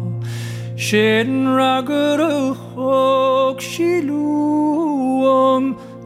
Sin 0.76 1.46
raggur 1.52 2.20
a 2.20 2.54
hog 2.54 3.60
síúam 3.60 4.16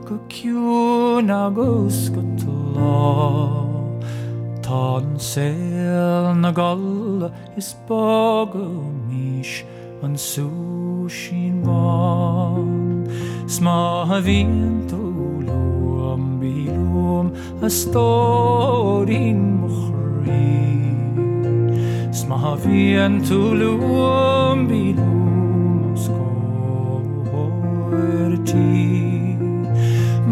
go 0.04 0.18
ciún 0.28 1.30
agus 1.30 2.11
go 2.11 2.23
lá 2.75 3.62
Tá 4.61 5.00
na 6.35 6.50
gal 6.50 7.30
is 7.56 7.75
bag 7.88 8.50
míis 9.06 9.62
an 10.02 10.18
sú 10.18 11.06
sin 11.08 11.62
má 11.62 12.58
Smá 13.46 14.02
a 14.11 14.20
vín 14.20 14.82
tú 14.90 15.46
am 16.12 16.42
bíúm 16.42 17.30
a 17.62 17.70
stóín 17.70 19.62
mo 19.62 19.70
Smahavien 22.16 23.14
tulum 23.28 24.58
bilumos 24.68 26.04
korti 27.28 28.73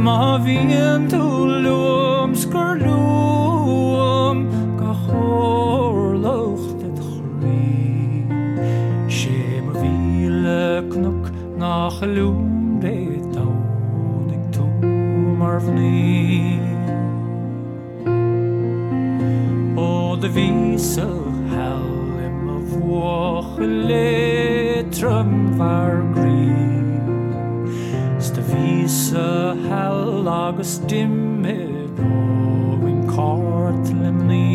Mahavien 0.06 1.02
tulum 1.12 2.30
skarlum 2.42 4.36
kahor 4.80 6.16
loch 6.24 6.66
det 6.80 6.96
chri 7.04 7.68
Shem 9.18 9.66
vile 9.80 10.64
knuk 10.88 11.24
nach 11.58 12.00
lum 12.16 12.80
de 12.80 12.96
taudik 13.34 14.44
tu 14.54 14.66
marvni 15.40 16.00
O 19.76 20.16
de 20.16 20.28
visel 20.28 21.23
årlig 22.94 24.84
drømmer 24.94 26.14
glir. 26.14 26.54
Stavise 28.18 29.26
hellag 29.66 30.58
og 30.58 30.66
stimme 30.66 31.56
på 31.96 32.86
en 32.88 33.02
kar 33.10 33.74
til 33.86 34.06
en 34.08 34.20
ny. 34.28 34.50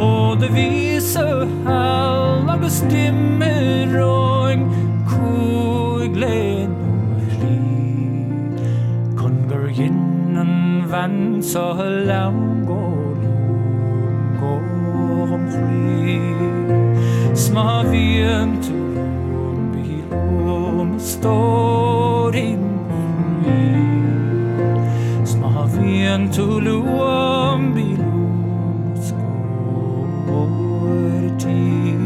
Og 0.00 0.40
det 0.40 0.50
viser 0.54 1.46
hellag 1.66 2.64
og 2.64 2.70
stimmer 2.70 3.96
og 4.02 4.52
en 4.52 4.68
kogled 5.08 6.68
og 6.68 7.10
Kun 7.40 9.18
Kan 9.18 9.42
gå 9.48 9.66
gjennom 9.78 10.54
venn 10.90 11.42
så 11.42 11.72
langt. 12.06 12.49
ma 17.52 17.84
wiem, 17.84 18.60
czy 18.62 18.72
bilom 19.72 21.00
står 21.00 22.36
inom 22.36 23.42
meg. 23.42 25.26
Sma 25.26 25.66
wiem, 25.66 26.30
czy 26.30 26.42
luom 26.42 27.74
bilom 27.74 28.94
skår 29.02 30.40
tid. 31.38 32.00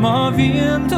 Ma 0.00 0.30
wiem, 0.30 0.88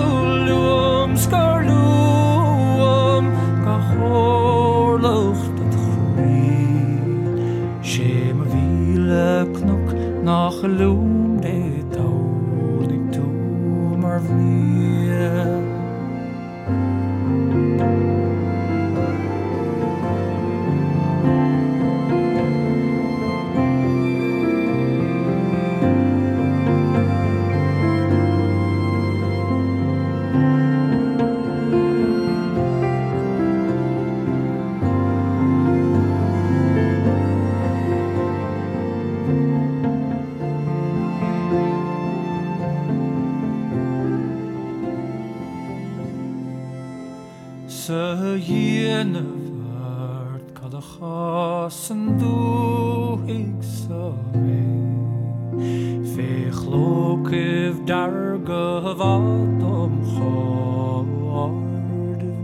Cih 57.28 57.76
dar 57.84 58.40
go 58.48 58.96
bhádom 59.00 59.92
choáardh 60.14 61.44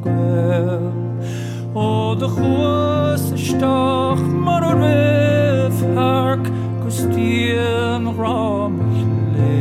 go. 0.04 0.12
Ó 1.74 2.14
de 2.20 2.28
chuas 2.36 3.24
isteach 3.32 4.24
mar 4.44 4.64
a 4.70 4.72
rihthach 4.82 6.46
gotíonrám 6.82 8.74
le 9.34 9.56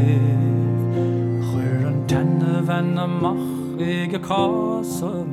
chuir 1.48 1.82
an 1.90 1.98
denna 2.10 2.54
bhena 2.68 3.04
amach 3.08 3.48
ag 3.80 4.12
a 4.20 4.22
cáam 4.28 5.33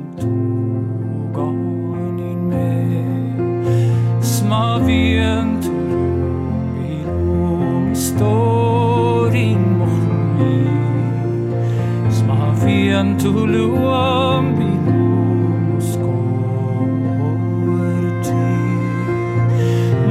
víon 13.21 13.21
tú 13.21 13.45
luam 13.45 14.57
bíúm 14.57 15.77
scóirtí 15.79 16.73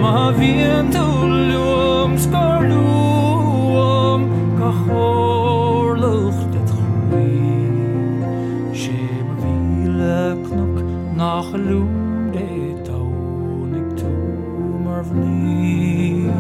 Ma 0.01 0.31
víon 0.31 0.87
tú 0.95 1.05
luam 1.51 2.15
scarlúam 2.19 4.21
go 4.59 4.71
chóirlucht 4.83 6.53
het 6.55 6.71
chrí 6.71 7.35
sé 8.81 8.99
a 9.19 9.21
bhíle 9.41 10.23
knok 10.47 10.77
nach 11.17 11.53
loom 11.67 11.93
dé 12.35 12.51
tú 12.87 13.03
mar 14.85 15.03
vní 15.03 16.31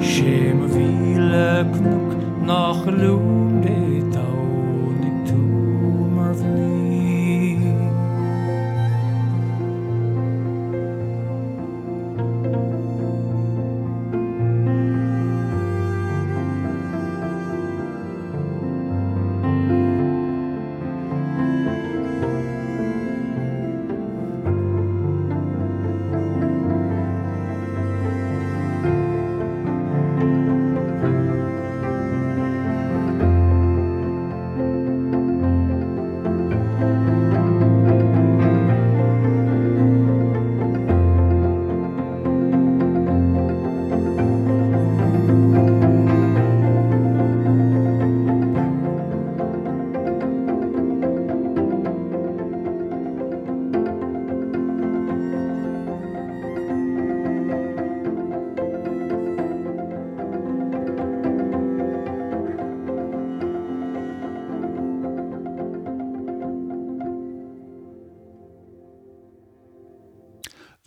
sé 0.00 0.34
a 0.52 0.54
bhíle 0.72 1.50
nach 2.46 2.84
loom 2.86 3.21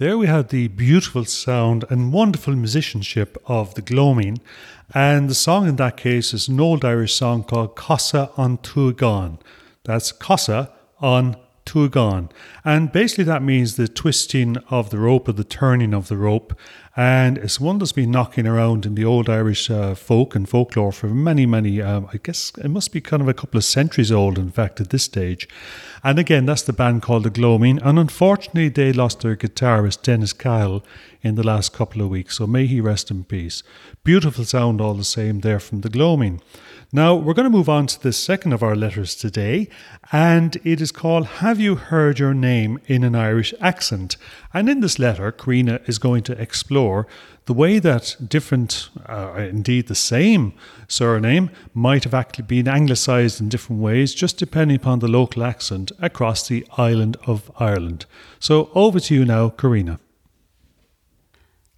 There 0.05 0.19
we 0.19 0.27
had 0.27 0.49
the 0.49 0.67
beautiful 0.67 1.25
sound 1.25 1.83
and 1.89 2.13
wonderful 2.13 2.55
musicianship 2.55 3.41
of 3.47 3.73
the 3.73 3.81
Gloaming, 3.81 4.39
and 4.93 5.27
the 5.27 5.33
song 5.33 5.67
in 5.67 5.77
that 5.77 5.97
case 5.97 6.31
is 6.31 6.47
an 6.47 6.59
old 6.59 6.85
Irish 6.85 7.15
song 7.15 7.43
called 7.43 7.75
Casadh 7.75 8.29
an 8.37 8.59
tSúgáin. 8.59 9.39
That's 9.83 10.11
Casa 10.11 10.71
on 10.99 11.37
Tuagan. 11.65 12.31
And 12.63 12.91
basically 12.91 13.23
that 13.25 13.43
means 13.43 13.75
the 13.75 13.87
twisting 13.87 14.57
of 14.69 14.89
the 14.89 14.99
rope 14.99 15.27
or 15.27 15.33
the 15.33 15.43
turning 15.43 15.93
of 15.93 16.07
the 16.07 16.17
rope. 16.17 16.57
and 16.97 17.37
it's 17.37 17.59
one 17.59 17.77
that's 17.77 17.91
been 17.91 18.11
knocking 18.11 18.47
around 18.47 18.85
in 18.85 18.95
the 18.95 19.03
old 19.03 19.29
Irish 19.29 19.69
uh, 19.69 19.95
folk 19.95 20.33
and 20.33 20.47
folklore 20.47 20.93
for 20.93 21.07
many, 21.07 21.45
many, 21.45 21.81
um, 21.81 22.07
I 22.13 22.17
guess 22.23 22.53
it 22.63 22.69
must 22.69 22.93
be 22.93 23.01
kind 23.01 23.21
of 23.21 23.27
a 23.27 23.33
couple 23.33 23.57
of 23.57 23.65
centuries 23.65 24.13
old, 24.13 24.39
in 24.39 24.49
fact, 24.49 24.79
at 24.79 24.91
this 24.91 25.03
stage. 25.03 25.47
And 26.05 26.17
again, 26.17 26.45
that's 26.45 26.61
the 26.61 26.71
band 26.71 27.01
called 27.01 27.23
the 27.23 27.29
Gloaming, 27.29 27.81
and 27.81 27.99
unfortunately, 27.99 28.69
they 28.69 28.93
lost 28.93 29.21
their 29.21 29.35
guitarist, 29.35 30.03
Dennis 30.03 30.31
Cahill, 30.31 30.85
in 31.21 31.35
the 31.35 31.43
last 31.43 31.73
couple 31.73 32.01
of 32.01 32.09
weeks, 32.09 32.37
so 32.37 32.47
may 32.47 32.65
he 32.65 32.79
rest 32.79 33.11
in 33.11 33.23
peace. 33.23 33.63
Beautiful 34.03 34.45
sound, 34.45 34.79
all 34.79 34.93
the 34.93 35.03
same, 35.03 35.41
there 35.41 35.59
from 35.59 35.81
the 35.81 35.89
Gloaming. 35.89 36.41
Now, 36.95 37.13
we're 37.13 37.33
going 37.33 37.43
to 37.43 37.49
move 37.49 37.67
on 37.67 37.87
to 37.87 38.01
the 38.01 38.13
second 38.13 38.53
of 38.53 38.63
our 38.63 38.73
letters 38.73 39.15
today, 39.15 39.67
and 40.13 40.55
it 40.63 40.79
is 40.79 40.93
called 40.93 41.25
Have 41.43 41.59
You 41.59 41.75
Heard 41.75 42.19
Your 42.19 42.33
Name 42.33 42.79
in 42.85 43.03
an 43.03 43.15
Irish 43.15 43.53
Accent? 43.59 44.15
And 44.53 44.69
in 44.69 44.79
this 44.79 44.97
letter, 44.97 45.29
Karina 45.33 45.81
is 45.87 45.97
going 45.97 46.23
to 46.23 46.41
explore 46.41 47.05
the 47.47 47.53
way 47.53 47.79
that 47.79 48.15
different, 48.25 48.87
uh, 49.07 49.33
indeed 49.37 49.87
the 49.87 49.93
same 49.93 50.53
surname, 50.87 51.49
might 51.73 52.05
have 52.05 52.13
actually 52.13 52.45
been 52.45 52.69
anglicised 52.69 53.41
in 53.41 53.49
different 53.49 53.81
ways, 53.81 54.15
just 54.15 54.37
depending 54.37 54.77
upon 54.77 54.99
the 54.99 55.09
local 55.09 55.43
accent 55.43 55.91
across 55.99 56.47
the 56.47 56.65
island 56.77 57.17
of 57.27 57.51
Ireland. 57.57 58.05
So 58.39 58.69
over 58.73 59.01
to 59.01 59.13
you 59.13 59.25
now, 59.25 59.49
Karina. 59.49 59.99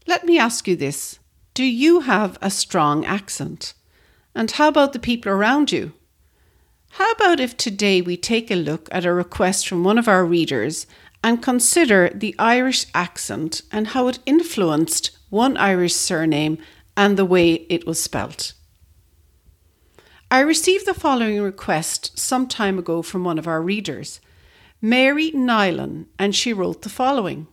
Let 0.06 0.27
me 0.27 0.38
ask 0.38 0.67
you 0.67 0.75
this 0.75 1.17
Do 1.56 1.63
you 1.63 2.01
have 2.01 2.38
a 2.39 2.51
strong 2.51 3.03
accent? 3.03 3.73
And 4.38 4.52
how 4.52 4.67
about 4.67 4.93
the 4.93 5.00
people 5.00 5.32
around 5.32 5.71
you? 5.71 5.93
How 6.91 7.12
about 7.13 7.39
if 7.39 7.58
today 7.58 8.04
we 8.04 8.15
take 8.17 8.52
a 8.52 8.56
look 8.56 8.88
at 8.91 9.04
a 9.04 9.12
request 9.12 9.67
from 9.67 9.84
one 9.84 9.97
of 9.97 10.08
our 10.08 10.23
readers 10.23 10.86
and 11.23 11.41
consider 11.41 12.12
the 12.13 12.36
Irish 12.38 12.86
accent 12.93 13.63
and 13.71 13.88
how 13.88 14.08
it 14.08 14.19
influenced 14.28 15.10
one 15.30 15.58
Irish 15.58 15.95
surname 15.95 16.60
and 16.95 17.17
the 17.17 17.26
way 17.26 17.65
it 17.67 17.88
was 17.88 18.00
spelt? 18.00 18.54
I 20.30 20.41
received 20.41 20.86
the 20.86 20.93
following 20.93 21.41
request 21.41 22.19
some 22.19 22.47
time 22.47 22.78
ago 22.78 23.02
from 23.02 23.23
one 23.23 23.39
of 23.39 23.47
our 23.47 23.62
readers, 23.63 24.21
Mary 24.80 25.32
Nilan, 25.32 26.06
and 26.19 26.36
she 26.36 26.54
wrote 26.54 26.84
the 26.84 26.89
following. 26.89 27.47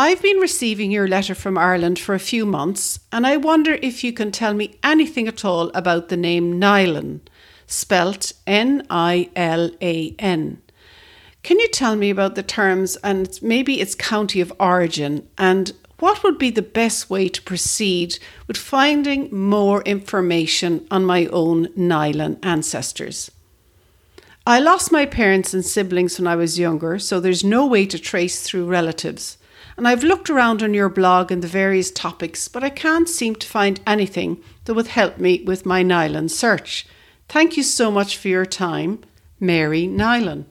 I've 0.00 0.22
been 0.22 0.36
receiving 0.36 0.92
your 0.92 1.08
letter 1.08 1.34
from 1.34 1.58
Ireland 1.58 1.98
for 1.98 2.14
a 2.14 2.20
few 2.20 2.46
months, 2.46 3.00
and 3.10 3.26
I 3.26 3.36
wonder 3.36 3.80
if 3.82 4.04
you 4.04 4.12
can 4.12 4.30
tell 4.30 4.54
me 4.54 4.78
anything 4.84 5.26
at 5.26 5.44
all 5.44 5.72
about 5.74 6.08
the 6.08 6.16
name 6.16 6.60
Nilan, 6.60 7.18
spelt 7.66 8.32
N 8.46 8.86
I 8.88 9.28
L 9.34 9.72
A 9.82 10.14
N. 10.20 10.62
Can 11.42 11.58
you 11.58 11.66
tell 11.70 11.96
me 11.96 12.10
about 12.10 12.36
the 12.36 12.44
terms 12.44 12.94
and 13.02 13.40
maybe 13.42 13.80
its 13.80 13.96
county 13.96 14.40
of 14.40 14.52
origin, 14.60 15.26
and 15.36 15.72
what 15.98 16.22
would 16.22 16.38
be 16.38 16.50
the 16.50 16.62
best 16.62 17.10
way 17.10 17.28
to 17.30 17.42
proceed 17.42 18.20
with 18.46 18.56
finding 18.56 19.28
more 19.34 19.82
information 19.82 20.86
on 20.92 21.04
my 21.04 21.26
own 21.32 21.66
Nilan 21.74 22.38
ancestors? 22.44 23.32
I 24.46 24.60
lost 24.60 24.92
my 24.92 25.06
parents 25.06 25.52
and 25.52 25.64
siblings 25.64 26.20
when 26.20 26.28
I 26.28 26.36
was 26.36 26.56
younger, 26.56 27.00
so 27.00 27.18
there's 27.18 27.42
no 27.42 27.66
way 27.66 27.84
to 27.86 27.98
trace 27.98 28.42
through 28.42 28.66
relatives 28.66 29.38
and 29.78 29.86
I've 29.86 30.02
looked 30.02 30.28
around 30.28 30.60
on 30.62 30.74
your 30.74 30.88
blog 30.88 31.30
and 31.30 31.40
the 31.40 31.46
various 31.48 31.92
topics, 31.92 32.48
but 32.48 32.64
I 32.64 32.68
can't 32.68 33.08
seem 33.08 33.36
to 33.36 33.46
find 33.46 33.80
anything 33.86 34.42
that 34.64 34.74
would 34.74 34.88
help 34.88 35.18
me 35.18 35.44
with 35.44 35.64
my 35.64 35.84
Nilan 35.84 36.28
search. 36.28 36.84
Thank 37.28 37.56
you 37.56 37.62
so 37.62 37.88
much 37.90 38.16
for 38.16 38.26
your 38.26 38.44
time, 38.44 39.04
Mary 39.38 39.86
Nilan. 39.86 40.46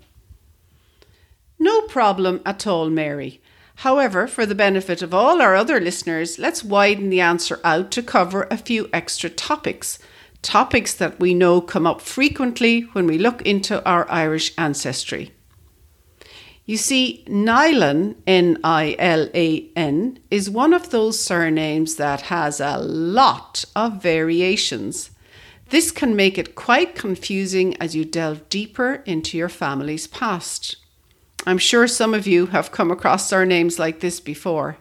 No 1.59 1.81
problem 1.81 2.41
at 2.45 2.65
all, 2.65 2.89
Mary. 2.89 3.41
However, 3.75 4.27
for 4.27 4.45
the 4.45 4.55
benefit 4.55 5.01
of 5.01 5.13
all 5.13 5.41
our 5.41 5.55
other 5.55 5.81
listeners, 5.81 6.39
let's 6.39 6.63
widen 6.63 7.09
the 7.09 7.19
answer 7.19 7.59
out 7.65 7.91
to 7.91 8.01
cover 8.01 8.47
a 8.49 8.57
few 8.57 8.89
extra 8.93 9.29
topics. 9.29 9.99
Topics 10.41 10.93
that 10.93 11.19
we 11.19 11.33
know 11.33 11.59
come 11.59 11.85
up 11.85 11.99
frequently 11.99 12.81
when 12.93 13.05
we 13.05 13.17
look 13.17 13.41
into 13.41 13.83
our 13.85 14.09
Irish 14.09 14.53
ancestry. 14.57 15.33
You 16.67 16.75
see, 16.75 17.23
Nilan, 17.27 18.15
N 18.27 18.57
I 18.61 18.97
L 18.99 19.29
A 19.33 19.69
N, 19.73 20.19
is 20.29 20.49
one 20.49 20.73
of 20.73 20.89
those 20.89 21.17
surnames 21.17 21.95
that 21.95 22.23
has 22.23 22.59
a 22.59 22.77
lot 22.77 23.63
of 23.73 24.03
variations. 24.03 25.11
This 25.69 25.91
can 25.91 26.13
make 26.13 26.37
it 26.37 26.55
quite 26.55 26.93
confusing 26.93 27.77
as 27.81 27.95
you 27.95 28.03
delve 28.03 28.49
deeper 28.49 28.95
into 29.05 29.37
your 29.37 29.47
family's 29.47 30.07
past. 30.07 30.75
I'm 31.45 31.57
sure 31.57 31.87
some 31.87 32.13
of 32.13 32.27
you 32.27 32.47
have 32.47 32.73
come 32.73 32.91
across 32.91 33.29
surnames 33.29 33.79
like 33.79 34.01
this 34.01 34.19
before. 34.19 34.75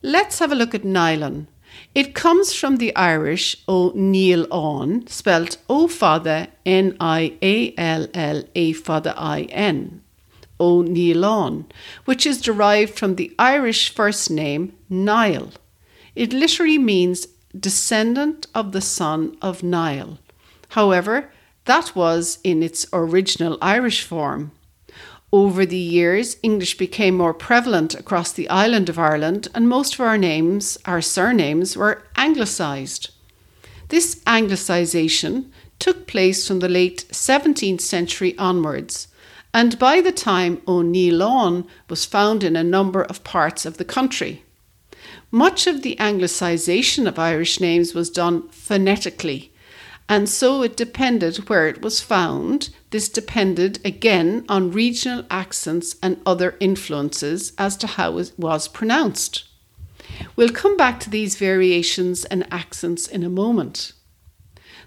Let's 0.00 0.38
have 0.38 0.50
a 0.50 0.54
look 0.54 0.74
at 0.74 0.82
Nilan. 0.82 1.48
It 1.94 2.14
comes 2.14 2.54
from 2.54 2.76
the 2.76 2.96
Irish 2.96 3.54
O'Neill 3.68 4.46
on, 4.50 5.06
spelt 5.08 5.58
O 5.68 5.88
Father 5.88 6.46
N 6.64 6.96
I 6.98 7.36
A 7.42 7.74
L 7.76 8.08
L 8.14 8.44
A 8.54 8.72
Father 8.72 9.12
I 9.14 9.42
N. 9.50 10.00
O'Neillon, 10.60 11.66
which 12.04 12.26
is 12.26 12.40
derived 12.40 12.98
from 12.98 13.14
the 13.14 13.34
Irish 13.38 13.94
first 13.94 14.30
name 14.30 14.72
Niall. 14.88 15.52
It 16.14 16.32
literally 16.32 16.78
means 16.78 17.28
descendant 17.58 18.46
of 18.54 18.72
the 18.72 18.80
son 18.80 19.36
of 19.40 19.62
Niall. 19.62 20.18
However, 20.70 21.30
that 21.64 21.94
was 21.94 22.38
in 22.42 22.62
its 22.62 22.86
original 22.92 23.58
Irish 23.60 24.02
form. 24.02 24.52
Over 25.32 25.66
the 25.66 25.76
years, 25.76 26.38
English 26.42 26.78
became 26.78 27.16
more 27.16 27.34
prevalent 27.34 27.94
across 27.94 28.32
the 28.32 28.48
island 28.48 28.88
of 28.88 28.98
Ireland, 28.98 29.48
and 29.54 29.68
most 29.68 29.94
of 29.94 30.00
our 30.00 30.16
names, 30.16 30.78
our 30.86 31.02
surnames, 31.02 31.76
were 31.76 32.04
anglicised. 32.16 33.10
This 33.88 34.16
anglicisation 34.26 35.50
took 35.78 36.06
place 36.06 36.48
from 36.48 36.60
the 36.60 36.68
late 36.68 37.04
17th 37.10 37.82
century 37.82 38.36
onwards, 38.38 39.08
and 39.52 39.78
by 39.78 40.00
the 40.00 40.12
time 40.12 40.62
O'Neillon 40.68 41.66
was 41.88 42.04
found 42.04 42.44
in 42.44 42.56
a 42.56 42.64
number 42.64 43.02
of 43.02 43.24
parts 43.24 43.64
of 43.64 43.76
the 43.76 43.84
country. 43.84 44.44
Much 45.30 45.66
of 45.66 45.82
the 45.82 45.96
anglicisation 45.96 47.06
of 47.06 47.18
Irish 47.18 47.60
names 47.60 47.94
was 47.94 48.10
done 48.10 48.48
phonetically, 48.48 49.52
and 50.08 50.28
so 50.28 50.62
it 50.62 50.76
depended 50.76 51.48
where 51.48 51.68
it 51.68 51.82
was 51.82 52.00
found. 52.00 52.70
This 52.90 53.08
depended 53.10 53.78
again 53.84 54.44
on 54.48 54.72
regional 54.72 55.24
accents 55.30 55.96
and 56.02 56.20
other 56.24 56.56
influences 56.60 57.52
as 57.58 57.76
to 57.78 57.86
how 57.86 58.16
it 58.18 58.32
was 58.38 58.68
pronounced. 58.68 59.44
We'll 60.34 60.48
come 60.48 60.76
back 60.76 60.98
to 61.00 61.10
these 61.10 61.36
variations 61.36 62.24
and 62.24 62.50
accents 62.50 63.06
in 63.06 63.22
a 63.22 63.28
moment. 63.28 63.92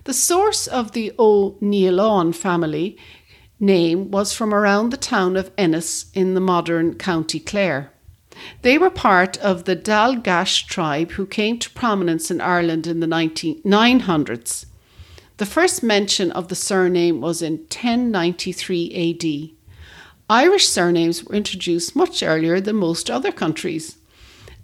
The 0.06 0.14
source 0.14 0.66
of 0.66 0.94
the 0.94 1.14
O'Neillon 1.20 2.34
family 2.34 2.98
name 3.62 4.12
was 4.12 4.34
from 4.34 4.54
around 4.54 4.90
the 4.90 4.98
town 4.98 5.38
of 5.38 5.52
Ennis 5.58 6.08
in 6.14 6.34
the 6.34 6.42
modern 6.42 6.96
County 6.96 7.40
Clare. 7.40 7.92
They 8.64 8.78
were 8.78 8.90
part 8.90 9.38
of 9.38 9.66
the 9.66 9.76
Dál 9.76 10.22
gCais 10.22 10.66
tribe 10.66 11.12
who 11.12 11.26
came 11.26 11.60
to 11.60 11.70
prominence 11.70 12.32
in 12.32 12.42
Ireland 12.42 12.88
in 12.88 13.00
the 13.00 13.08
900s. 13.08 14.66
The 15.38 15.46
first 15.46 15.84
mention 15.84 16.32
of 16.32 16.48
the 16.48 16.56
surname 16.56 17.22
was 17.22 17.42
in 17.42 17.54
1093 17.60 19.54
AD. 19.54 19.58
Irish 20.30 20.68
surnames 20.68 21.24
were 21.24 21.36
introduced 21.36 21.96
much 21.96 22.24
earlier 22.24 22.60
than 22.60 22.76
most 22.78 23.10
other 23.10 23.32
countries 23.32 23.98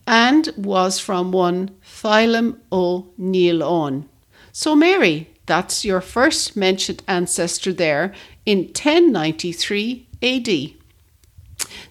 and 0.08 0.54
was 0.56 1.00
from 1.00 1.32
one 1.34 1.72
Phelim 1.82 2.58
O'Neill 2.72 4.06
So, 4.54 4.76
Mary, 4.76 5.30
that's 5.46 5.84
your 5.84 6.02
first 6.02 6.56
mentioned 6.56 7.04
ancestor 7.08 7.74
there 7.74 8.14
in 8.48 8.60
1093 8.60 10.08
AD. 10.24 10.46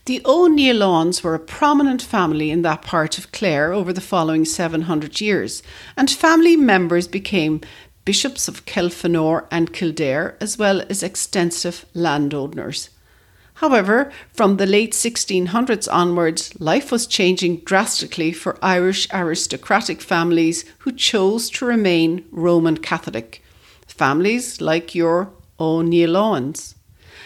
The 0.07 0.23
O'Neillons 0.25 1.23
were 1.23 1.35
a 1.35 1.39
prominent 1.39 2.01
family 2.01 2.51
in 2.51 2.63
that 2.63 2.81
part 2.81 3.19
of 3.19 3.31
Clare 3.31 3.75
over 3.75 3.93
the 3.93 4.01
following 4.01 4.47
700 4.47 5.21
years, 5.21 5.63
and 5.99 6.11
family 6.11 6.57
members 6.57 7.09
became 7.09 7.61
bishops 8.07 8.49
of 8.49 8.65
Kilfenora 8.65 9.47
and 9.51 9.75
Kildare, 9.75 10.39
as 10.41 10.57
well 10.57 10.81
as 10.89 11.03
extensive 11.03 11.85
landowners. 11.93 12.89
However, 13.55 14.11
from 14.33 14.57
the 14.57 14.67
late 14.67 14.93
1600s 14.93 15.93
onwards, 15.93 16.59
life 16.59 16.91
was 16.91 17.07
changing 17.07 17.59
drastically 17.61 18.33
for 18.33 18.59
Irish 18.63 19.09
aristocratic 19.13 20.01
families 20.01 20.65
who 20.79 20.93
chose 20.93 21.51
to 21.51 21.67
remain 21.67 22.25
Roman 22.31 22.79
Catholic. 22.79 23.43
Families 23.87 24.63
like 24.63 24.95
your 24.95 25.33
O'Neillons. 25.59 26.75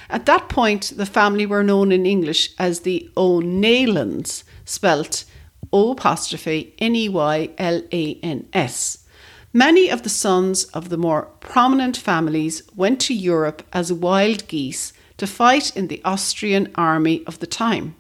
At 0.09 0.27
that 0.27 0.49
point, 0.49 0.93
the 0.97 1.07
family 1.07 1.47
were 1.47 1.63
known 1.63 1.93
in 1.93 2.07
English 2.07 2.51
as 2.59 2.81
the 2.81 3.11
O'Neylans, 3.17 4.45
spelt 4.65 5.25
O 5.73 5.93
apostrophe 5.93 6.75
N 6.79 6.97
E 6.97 7.09
Y 7.09 7.51
L 7.59 7.83
A 7.93 8.15
N 8.23 8.49
S. 8.53 9.07
Many 9.53 9.89
of 9.89 10.03
the 10.03 10.09
sons 10.09 10.65
of 10.65 10.91
the 10.91 10.97
more 10.97 11.23
prominent 11.41 11.97
families 11.97 12.63
went 12.77 13.01
to 13.01 13.15
Europe 13.15 13.65
as 13.73 13.93
wild 13.93 14.47
geese 14.47 14.93
to 15.17 15.27
fight 15.27 15.77
in 15.77 15.89
the 15.89 16.01
Austrian 16.05 16.71
army 16.77 17.25
of 17.27 17.41
the 17.41 17.47
time. 17.47 17.95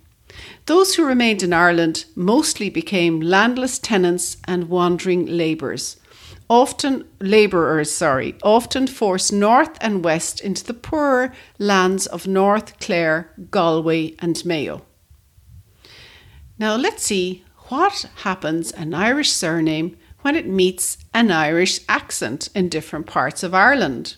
Those 0.67 0.95
who 0.95 1.05
remained 1.05 1.43
in 1.43 1.53
Ireland 1.53 2.05
mostly 2.15 2.71
became 2.71 3.21
landless 3.21 3.79
tenants 3.79 4.37
and 4.47 4.69
wandering 4.69 5.27
labourers, 5.27 5.97
often 6.51 7.05
labourers, 7.21 7.93
sorry, 7.93 8.35
often 8.43 8.89
forced 8.89 9.33
north 9.33 9.79
and 9.81 10.05
west 10.05 10.41
into 10.41 10.65
the 10.65 10.75
poorer 10.75 11.33
lands 11.59 12.07
of 12.09 12.27
North 12.27 12.79
Clare, 12.81 13.33
Galway, 13.53 14.17
and 14.19 14.45
Mayo. 14.45 14.85
Now 16.59 16.75
let's 16.75 17.05
see 17.05 17.45
what 17.69 18.11
happens 18.17 18.73
an 18.73 18.93
Irish 18.93 19.31
surname 19.31 19.97
when 20.23 20.35
it 20.35 20.47
meets 20.47 20.99
an 21.15 21.31
Irish 21.31 21.81
accent 21.89 22.49
in 22.55 22.69
different 22.69 23.07
parts 23.07 23.45
of 23.45 23.55
Ireland. 23.55 24.17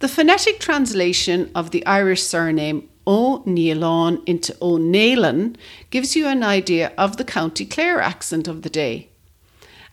The 0.00 0.08
phonetic 0.08 0.60
translation 0.60 1.50
of 1.54 1.70
the 1.70 1.84
Irish 1.86 2.22
surname 2.22 2.90
O'Neillon 3.06 4.22
into 4.26 4.54
O'Neilan 4.60 5.56
gives 5.90 6.14
you 6.14 6.26
an 6.26 6.42
idea 6.42 6.92
of 6.98 7.16
the 7.16 7.24
County 7.24 7.64
Clare 7.64 8.00
accent 8.00 8.46
of 8.46 8.62
the 8.62 8.70
day. 8.70 9.13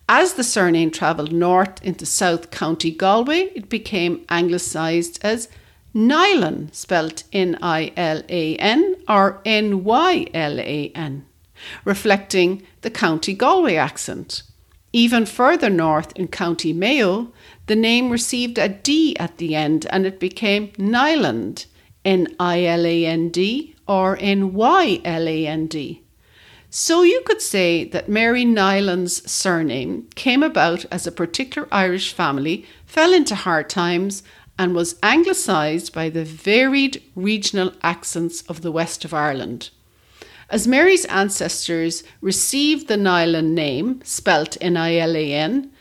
As 0.08 0.34
the 0.34 0.44
surname 0.44 0.92
travelled 0.92 1.32
north 1.32 1.82
into 1.84 2.06
South 2.06 2.52
County 2.52 2.92
Galway, 2.92 3.52
it 3.56 3.70
became 3.70 4.26
anglicised 4.30 5.20
as 5.24 5.48
Nylan, 5.94 6.74
spelt 6.74 7.24
N 7.34 7.58
I 7.62 7.92
L 7.98 8.24
A 8.30 8.56
N 8.58 8.96
or 9.08 9.42
N 9.46 9.84
Y 9.84 10.28
L 10.34 10.60
A 10.60 10.92
N, 10.96 11.26
reflecting 11.84 12.64
the 12.82 12.90
County 12.90 13.34
Galway 13.34 13.76
accent. 13.76 14.44
Even 14.94 15.26
further 15.26 15.70
north 15.70 16.12
in 16.18 16.28
County 16.28 16.74
Mayo, 16.74 17.32
the 17.68 17.76
name 17.76 18.10
received 18.10 18.58
a 18.58 18.68
D 18.68 19.16
at 19.18 19.38
the 19.38 19.56
end 19.56 19.86
and 19.90 20.06
it 20.06 20.20
became 20.20 20.72
Nyland, 20.78 21.66
N 22.04 22.28
I 22.40 22.66
L 22.66 22.86
A 22.86 23.06
N 23.06 23.30
D 23.30 23.76
or 23.88 24.18
N 24.20 24.54
Y 24.54 25.02
L 25.06 25.28
A 25.28 25.48
N 25.48 25.68
D. 25.68 26.04
So 26.74 27.04
you 27.04 27.22
could 27.26 27.42
say 27.42 27.84
that 27.84 28.08
Mary 28.08 28.46
Nyland's 28.46 29.30
surname 29.30 30.08
came 30.16 30.42
about 30.42 30.86
as 30.86 31.06
a 31.06 31.12
particular 31.12 31.68
Irish 31.70 32.14
family 32.14 32.66
fell 32.86 33.12
into 33.12 33.36
hard 33.36 33.70
times 33.70 34.24
and 34.58 34.74
was 34.74 34.96
anglicised 35.04 35.94
by 35.94 36.08
the 36.08 36.24
varied 36.24 37.04
regional 37.14 37.74
accents 37.84 38.44
of 38.44 38.62
the 38.62 38.72
west 38.72 39.04
of 39.04 39.14
Ireland. 39.14 39.70
As 40.50 40.66
Mary's 40.66 41.04
ancestors 41.06 42.06
received 42.22 42.88
the 42.88 42.96
Nilan 42.96 43.50
name, 43.50 44.00
spelt 44.06 44.56
N 44.62 44.78
I 44.78 44.96
L 44.96 45.18
A 45.18 45.34
N, 45.34 45.74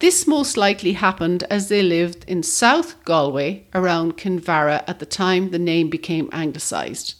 this 0.00 0.26
most 0.26 0.56
likely 0.56 0.94
happened 0.94 1.42
as 1.50 1.68
they 1.68 1.82
lived 1.82 2.24
in 2.26 2.42
South 2.42 3.04
Galway 3.04 3.66
around 3.74 4.16
Kinvara 4.16 4.82
at 4.88 4.98
the 4.98 5.04
time 5.04 5.50
the 5.50 5.58
name 5.58 5.90
became 5.90 6.30
anglicised. 6.32 7.16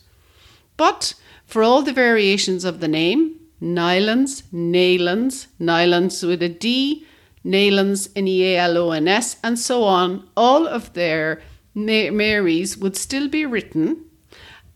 But 0.78 1.12
for 1.48 1.62
all 1.62 1.82
the 1.82 1.94
variations 1.94 2.64
of 2.64 2.80
the 2.80 2.86
name, 2.86 3.40
Nylons, 3.60 4.42
Nylons, 4.52 5.46
Nylons 5.58 6.24
with 6.24 6.42
a 6.42 6.48
D, 6.48 7.06
Nylons, 7.44 8.10
N-E-A-L-O-N-S, 8.14 9.38
and 9.42 9.58
so 9.58 9.82
on, 9.82 10.28
all 10.36 10.68
of 10.68 10.92
their 10.92 11.40
Marys 11.74 12.76
would 12.76 12.96
still 12.96 13.28
be 13.28 13.46
written 13.46 14.04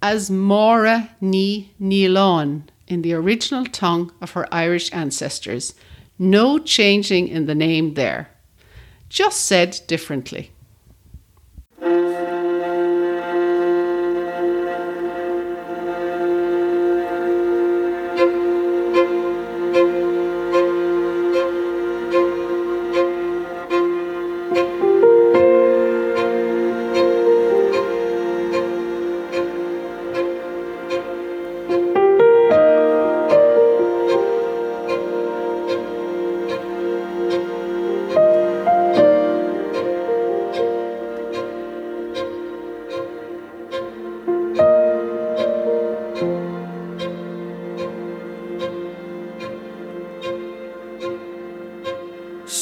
as 0.01 0.31
Mora 0.31 1.11
Ni 1.21 1.73
Nilon 1.81 2.63
in 2.89 3.03
the 3.03 3.13
original 3.13 3.67
tongue 3.67 4.11
of 4.23 4.31
her 4.31 4.49
Irish 4.53 4.91
ancestors. 4.95 5.75
No 6.19 6.59
changing 6.59 7.29
in 7.29 7.45
the 7.45 7.55
name 7.55 7.95
there. 7.95 8.31
Just 9.11 9.43
said 9.45 9.79
differently. 9.87 10.53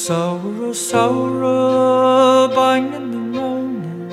Sorrow, 0.01 0.73
sorrow, 0.73 2.47
bang 2.47 2.91
in 2.91 3.11
the 3.11 3.17
morning. 3.17 4.11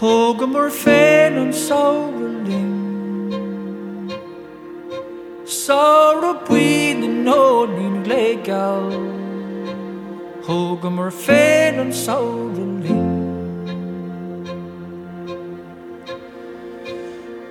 Oh, 0.00 0.32
Hogan 0.32 0.52
mar 0.52 0.70
féin 0.70 1.36
an 1.36 1.52
saoling 1.52 2.76
Sorrow 5.44 6.34
buin 6.46 7.02
an 7.02 7.16
nóín 7.26 8.06
légal 8.06 8.94
Hogan 10.46 10.94
mar 10.94 11.10
féin 11.10 11.80
an 11.82 11.92
saoling 11.92 12.78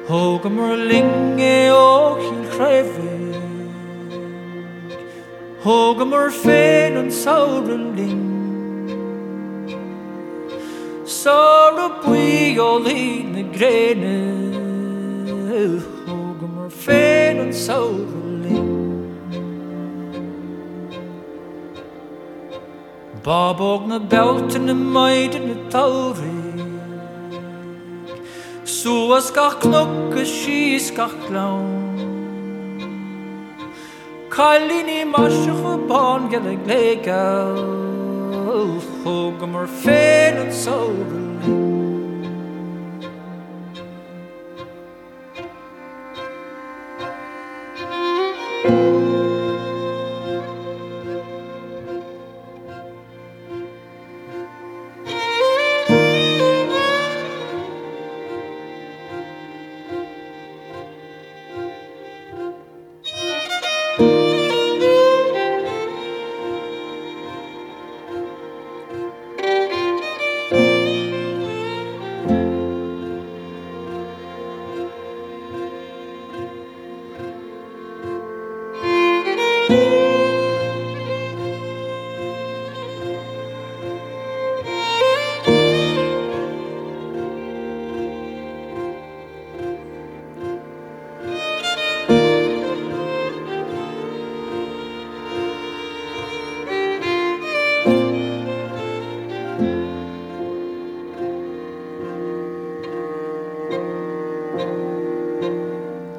Hogan 0.07 0.55
mar 0.55 0.77
linge 0.77 1.57
ó 1.75 2.15
hín 2.23 2.41
chréfeh 2.55 3.06
Hoga 5.67 6.05
mar 6.05 6.29
féin 6.31 6.95
an 6.95 7.09
saoling 7.11 8.21
Sá 11.03 11.35
bui 12.03 12.55
ó 12.55 12.79
lí 12.85 13.27
na 13.33 13.43
gréine 13.55 14.15
Hoga 16.07 16.47
mar 16.53 16.69
féin 16.71 17.41
an 17.43 17.51
saoling 17.51 18.69
Babog 23.25 23.89
na 23.91 23.99
belta 23.99 24.59
na 24.59 24.73
maidide 24.73 25.47
na 25.49 25.57
taurí 25.69 26.39
Suas 28.63 29.29
gach 29.31 29.59
Chalíní 34.37 35.05
marse 35.05 35.49
chupáin 35.49 36.29
gan 36.29 36.45
ag 36.53 36.61
léá 36.69 37.25
Thóga 39.03 39.47
mar 39.49 39.65
féad 39.65 40.37
an 40.37 40.51
sógan. 40.53 41.76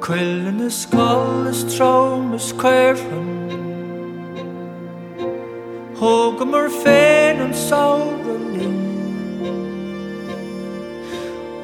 Quillen 0.09 0.59
is 0.61 0.75
skull 0.75 1.45
is 1.45 1.63
trom 1.65 2.33
is 2.33 2.51
cuirhan 2.51 3.27
Hoga 5.99 6.45
mar 6.51 6.69
féin 6.77 7.41
an 7.43 7.53
saoling 7.53 8.79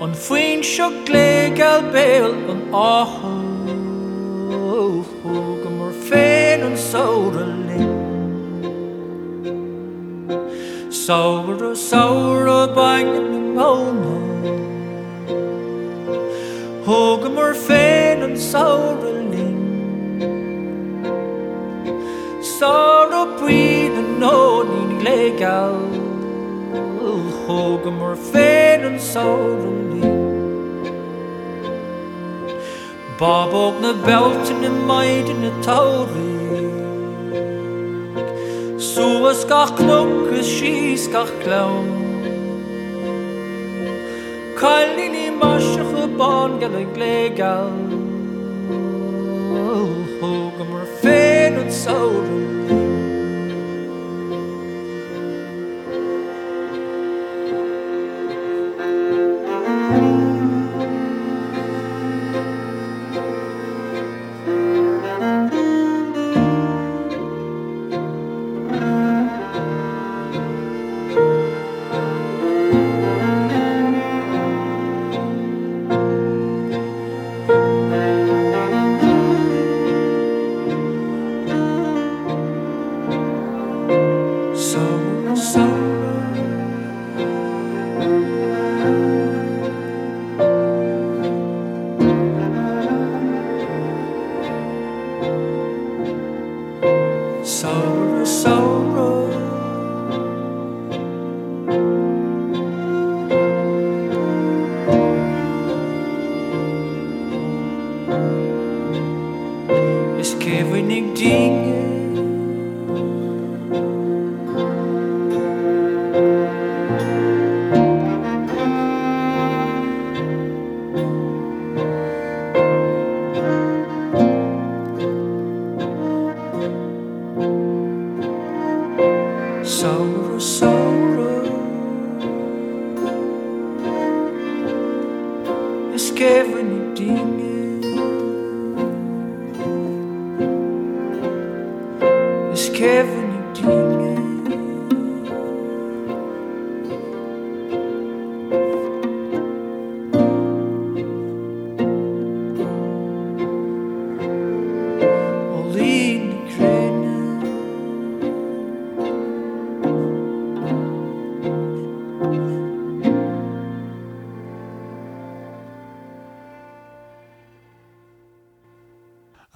an 0.05 0.13
faoin 0.25 0.61
seo 0.71 0.91
légal 1.15 1.81
béal 1.95 2.35
an 2.53 2.61
áthú 2.81 3.33
go 5.63 5.69
mar 5.79 5.95
féin 6.09 6.67
an 6.67 6.77
saora 6.89 7.47
lin. 7.65 7.91
Saura 11.01 11.73
saura 11.89 12.61
bain 12.77 13.11
na 13.25 13.41
móna 13.57 14.24
Thga 16.85 17.29
mar 17.33 17.53
féin 17.57 18.21
an 18.21 18.35
saoran 18.37 19.31
lí 19.33 19.45
Sá 22.45 23.09
ó 23.19 23.21
puin 23.39 23.95
an 24.01 24.11
nóí 24.21 24.83
légal 25.07 25.79
Thga 27.47 27.91
mar 27.95 28.13
féin 28.27 28.85
an 28.91 28.99
saoran 29.07 29.81
lí 29.95 30.13
Bob 33.17 33.57
op 33.63 33.81
na 33.81 33.95
beltin 34.05 34.61
na 34.61 34.71
maidin 34.91 35.41
na 35.41 35.51
taí 35.65 36.29
Suas 38.91 39.41
gachlum 39.55 40.29
gus 40.29 40.53
síos 40.59 41.09
gachlá 41.17 41.65
Calíní 44.61 45.27
marseach 45.41 45.94
a 46.15 46.17
ban 46.17 46.59
gal 46.59 46.75
ag 46.75 46.97
légal 46.97 47.71
Thga 50.19 50.63
mar 50.71 50.85
féin 51.01 51.57
an 51.61 51.69
saoran 51.71 52.84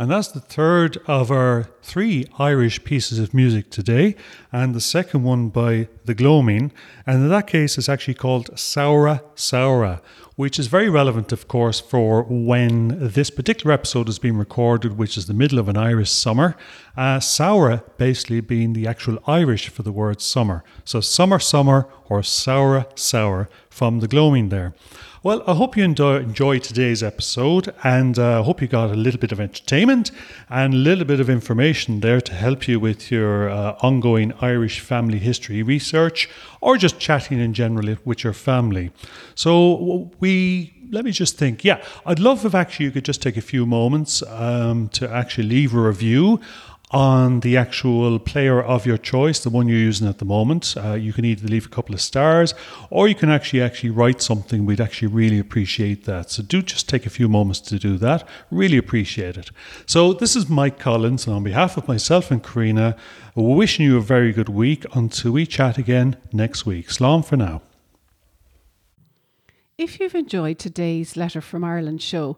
And 0.10 0.16
that's 0.16 0.30
the 0.30 0.40
third 0.40 0.98
of 1.06 1.30
our 1.30 1.70
three 1.84 2.26
Irish 2.40 2.84
pieces 2.84 3.20
of 3.20 3.32
music 3.32 3.70
today, 3.70 4.16
and 4.52 4.74
the 4.74 4.82
second 4.82 5.22
one 5.22 5.50
by 5.50 5.88
the 6.06 6.16
Gloaming. 6.16 6.72
And 7.06 7.18
in 7.18 7.30
that 7.30 7.46
case, 7.46 7.78
it's 7.78 7.88
actually 7.88 8.16
called 8.16 8.50
Samhradh 8.56 9.22
Samhradh, 9.36 10.02
which 10.36 10.58
is 10.58 10.66
very 10.66 10.90
relevant, 10.90 11.32
of 11.32 11.48
course, 11.48 11.80
for 11.80 12.24
when 12.24 12.98
this 13.00 13.30
particular 13.30 13.72
episode 13.72 14.10
is 14.10 14.18
being 14.18 14.36
recorded, 14.36 14.98
which 14.98 15.16
is 15.16 15.28
the 15.28 15.36
middle 15.36 15.60
of 15.60 15.70
an 15.70 15.78
Irish 15.78 16.10
summer. 16.10 16.58
Uh, 16.98 17.20
Samhradh 17.20 17.84
basically 17.98 18.42
being 18.42 18.74
the 18.74 18.88
actual 18.88 19.20
Irish 19.28 19.70
for 19.70 19.84
the 19.84 19.92
word 19.92 20.22
summer. 20.22 20.64
So 20.86 21.02
summer, 21.02 21.38
summer, 21.38 21.88
or 22.10 22.22
Saura 22.22 22.88
Sour 22.98 23.48
from 23.80 24.02
the 24.02 24.10
Gloaming 24.10 24.50
there. 24.50 24.74
Well, 25.24 25.42
I 25.48 25.54
hope 25.54 25.78
you 25.78 25.86
enjoy, 25.86 26.60
today's 26.60 27.02
episode 27.02 27.74
and 27.82 28.20
I 28.20 28.40
uh, 28.40 28.44
hope 28.44 28.62
you 28.62 28.68
got 28.68 28.90
a 28.90 28.94
little 29.06 29.22
bit 29.22 29.32
of 29.32 29.40
entertainment 29.40 30.12
and 30.50 30.74
a 30.74 30.78
little 30.78 31.06
bit 31.06 31.22
of 31.22 31.30
information 31.30 32.02
there 32.02 32.20
to 32.20 32.34
help 32.34 32.68
you 32.68 32.78
with 32.78 33.10
your 33.10 33.50
uh, 33.50 33.78
ongoing 33.82 34.34
Irish 34.42 34.82
family 34.82 35.18
history 35.18 35.64
research 35.64 36.30
or 36.60 36.76
just 36.76 37.00
chatting 37.00 37.40
in 37.40 37.54
general 37.54 37.96
with 38.04 38.22
your 38.22 38.34
family. 38.34 38.92
So, 39.34 40.12
we 40.20 40.74
let 40.92 41.06
me 41.06 41.12
just 41.12 41.38
think. 41.38 41.64
Yeah, 41.64 41.84
I'd 42.06 42.20
love 42.20 42.46
if 42.46 42.56
actually 42.56 42.88
you 42.88 42.92
could 42.92 43.06
just 43.06 43.22
take 43.22 43.38
a 43.38 43.42
few 43.42 43.66
moments 43.66 44.24
um, 44.24 44.90
to 44.90 45.10
actually 45.10 45.48
leave 45.48 45.74
a 45.74 45.80
review 45.80 46.40
on 46.92 47.42
the 47.42 47.56
actual 47.56 48.18
player 48.18 48.62
of 48.62 48.86
your 48.86 48.98
choice, 48.98 49.40
the 49.40 49.50
one 49.50 49.68
you're 49.68 49.78
using 49.78 50.08
at 50.08 50.18
the 50.18 50.26
moment. 50.26 50.74
Uh, 50.76 50.94
you 50.94 51.14
can 51.14 51.24
either 51.24 51.48
leave 51.48 51.66
a 51.66 51.70
couple 51.70 51.94
of 51.94 52.02
stars 52.02 52.56
or 52.90 53.08
you 53.08 53.14
can 53.14 53.30
actually 53.30 53.62
actually 53.62 53.92
write 53.92 54.22
something. 54.22 54.66
We'd 54.66 54.82
actually 54.82 55.10
really 55.10 55.38
appreciate 55.38 56.06
that. 56.06 56.32
So 56.32 56.42
do 56.42 56.62
just 56.62 56.90
take 56.90 57.06
a 57.06 57.10
few 57.10 57.30
moments 57.30 57.60
to 57.62 57.78
do 57.78 57.98
that. 58.00 58.28
Really 58.50 58.78
appreciate 58.78 59.38
it. 59.38 59.52
So 59.86 60.14
this 60.14 60.36
is 60.36 60.50
Mike 60.50 60.80
Collins, 60.80 61.28
and 61.28 61.36
on 61.36 61.44
behalf 61.44 61.78
of 61.78 61.88
myself 61.88 62.32
and 62.32 62.44
Karina, 62.44 62.96
we're 63.36 63.56
wishing 63.56 63.86
you 63.86 63.98
a 63.98 64.02
very 64.02 64.34
good 64.34 64.50
week 64.50 64.86
until 64.96 65.32
we 65.32 65.46
chat 65.46 65.78
again 65.78 66.18
next 66.34 66.66
week. 66.66 66.88
Slán 66.88 67.24
for 67.24 67.38
now. 67.38 67.62
If 69.78 69.98
you've 69.98 70.16
enjoyed 70.16 70.60
today's 70.60 71.16
Letter 71.16 71.40
from 71.40 71.64
Ireland 71.64 72.02
show, 72.02 72.38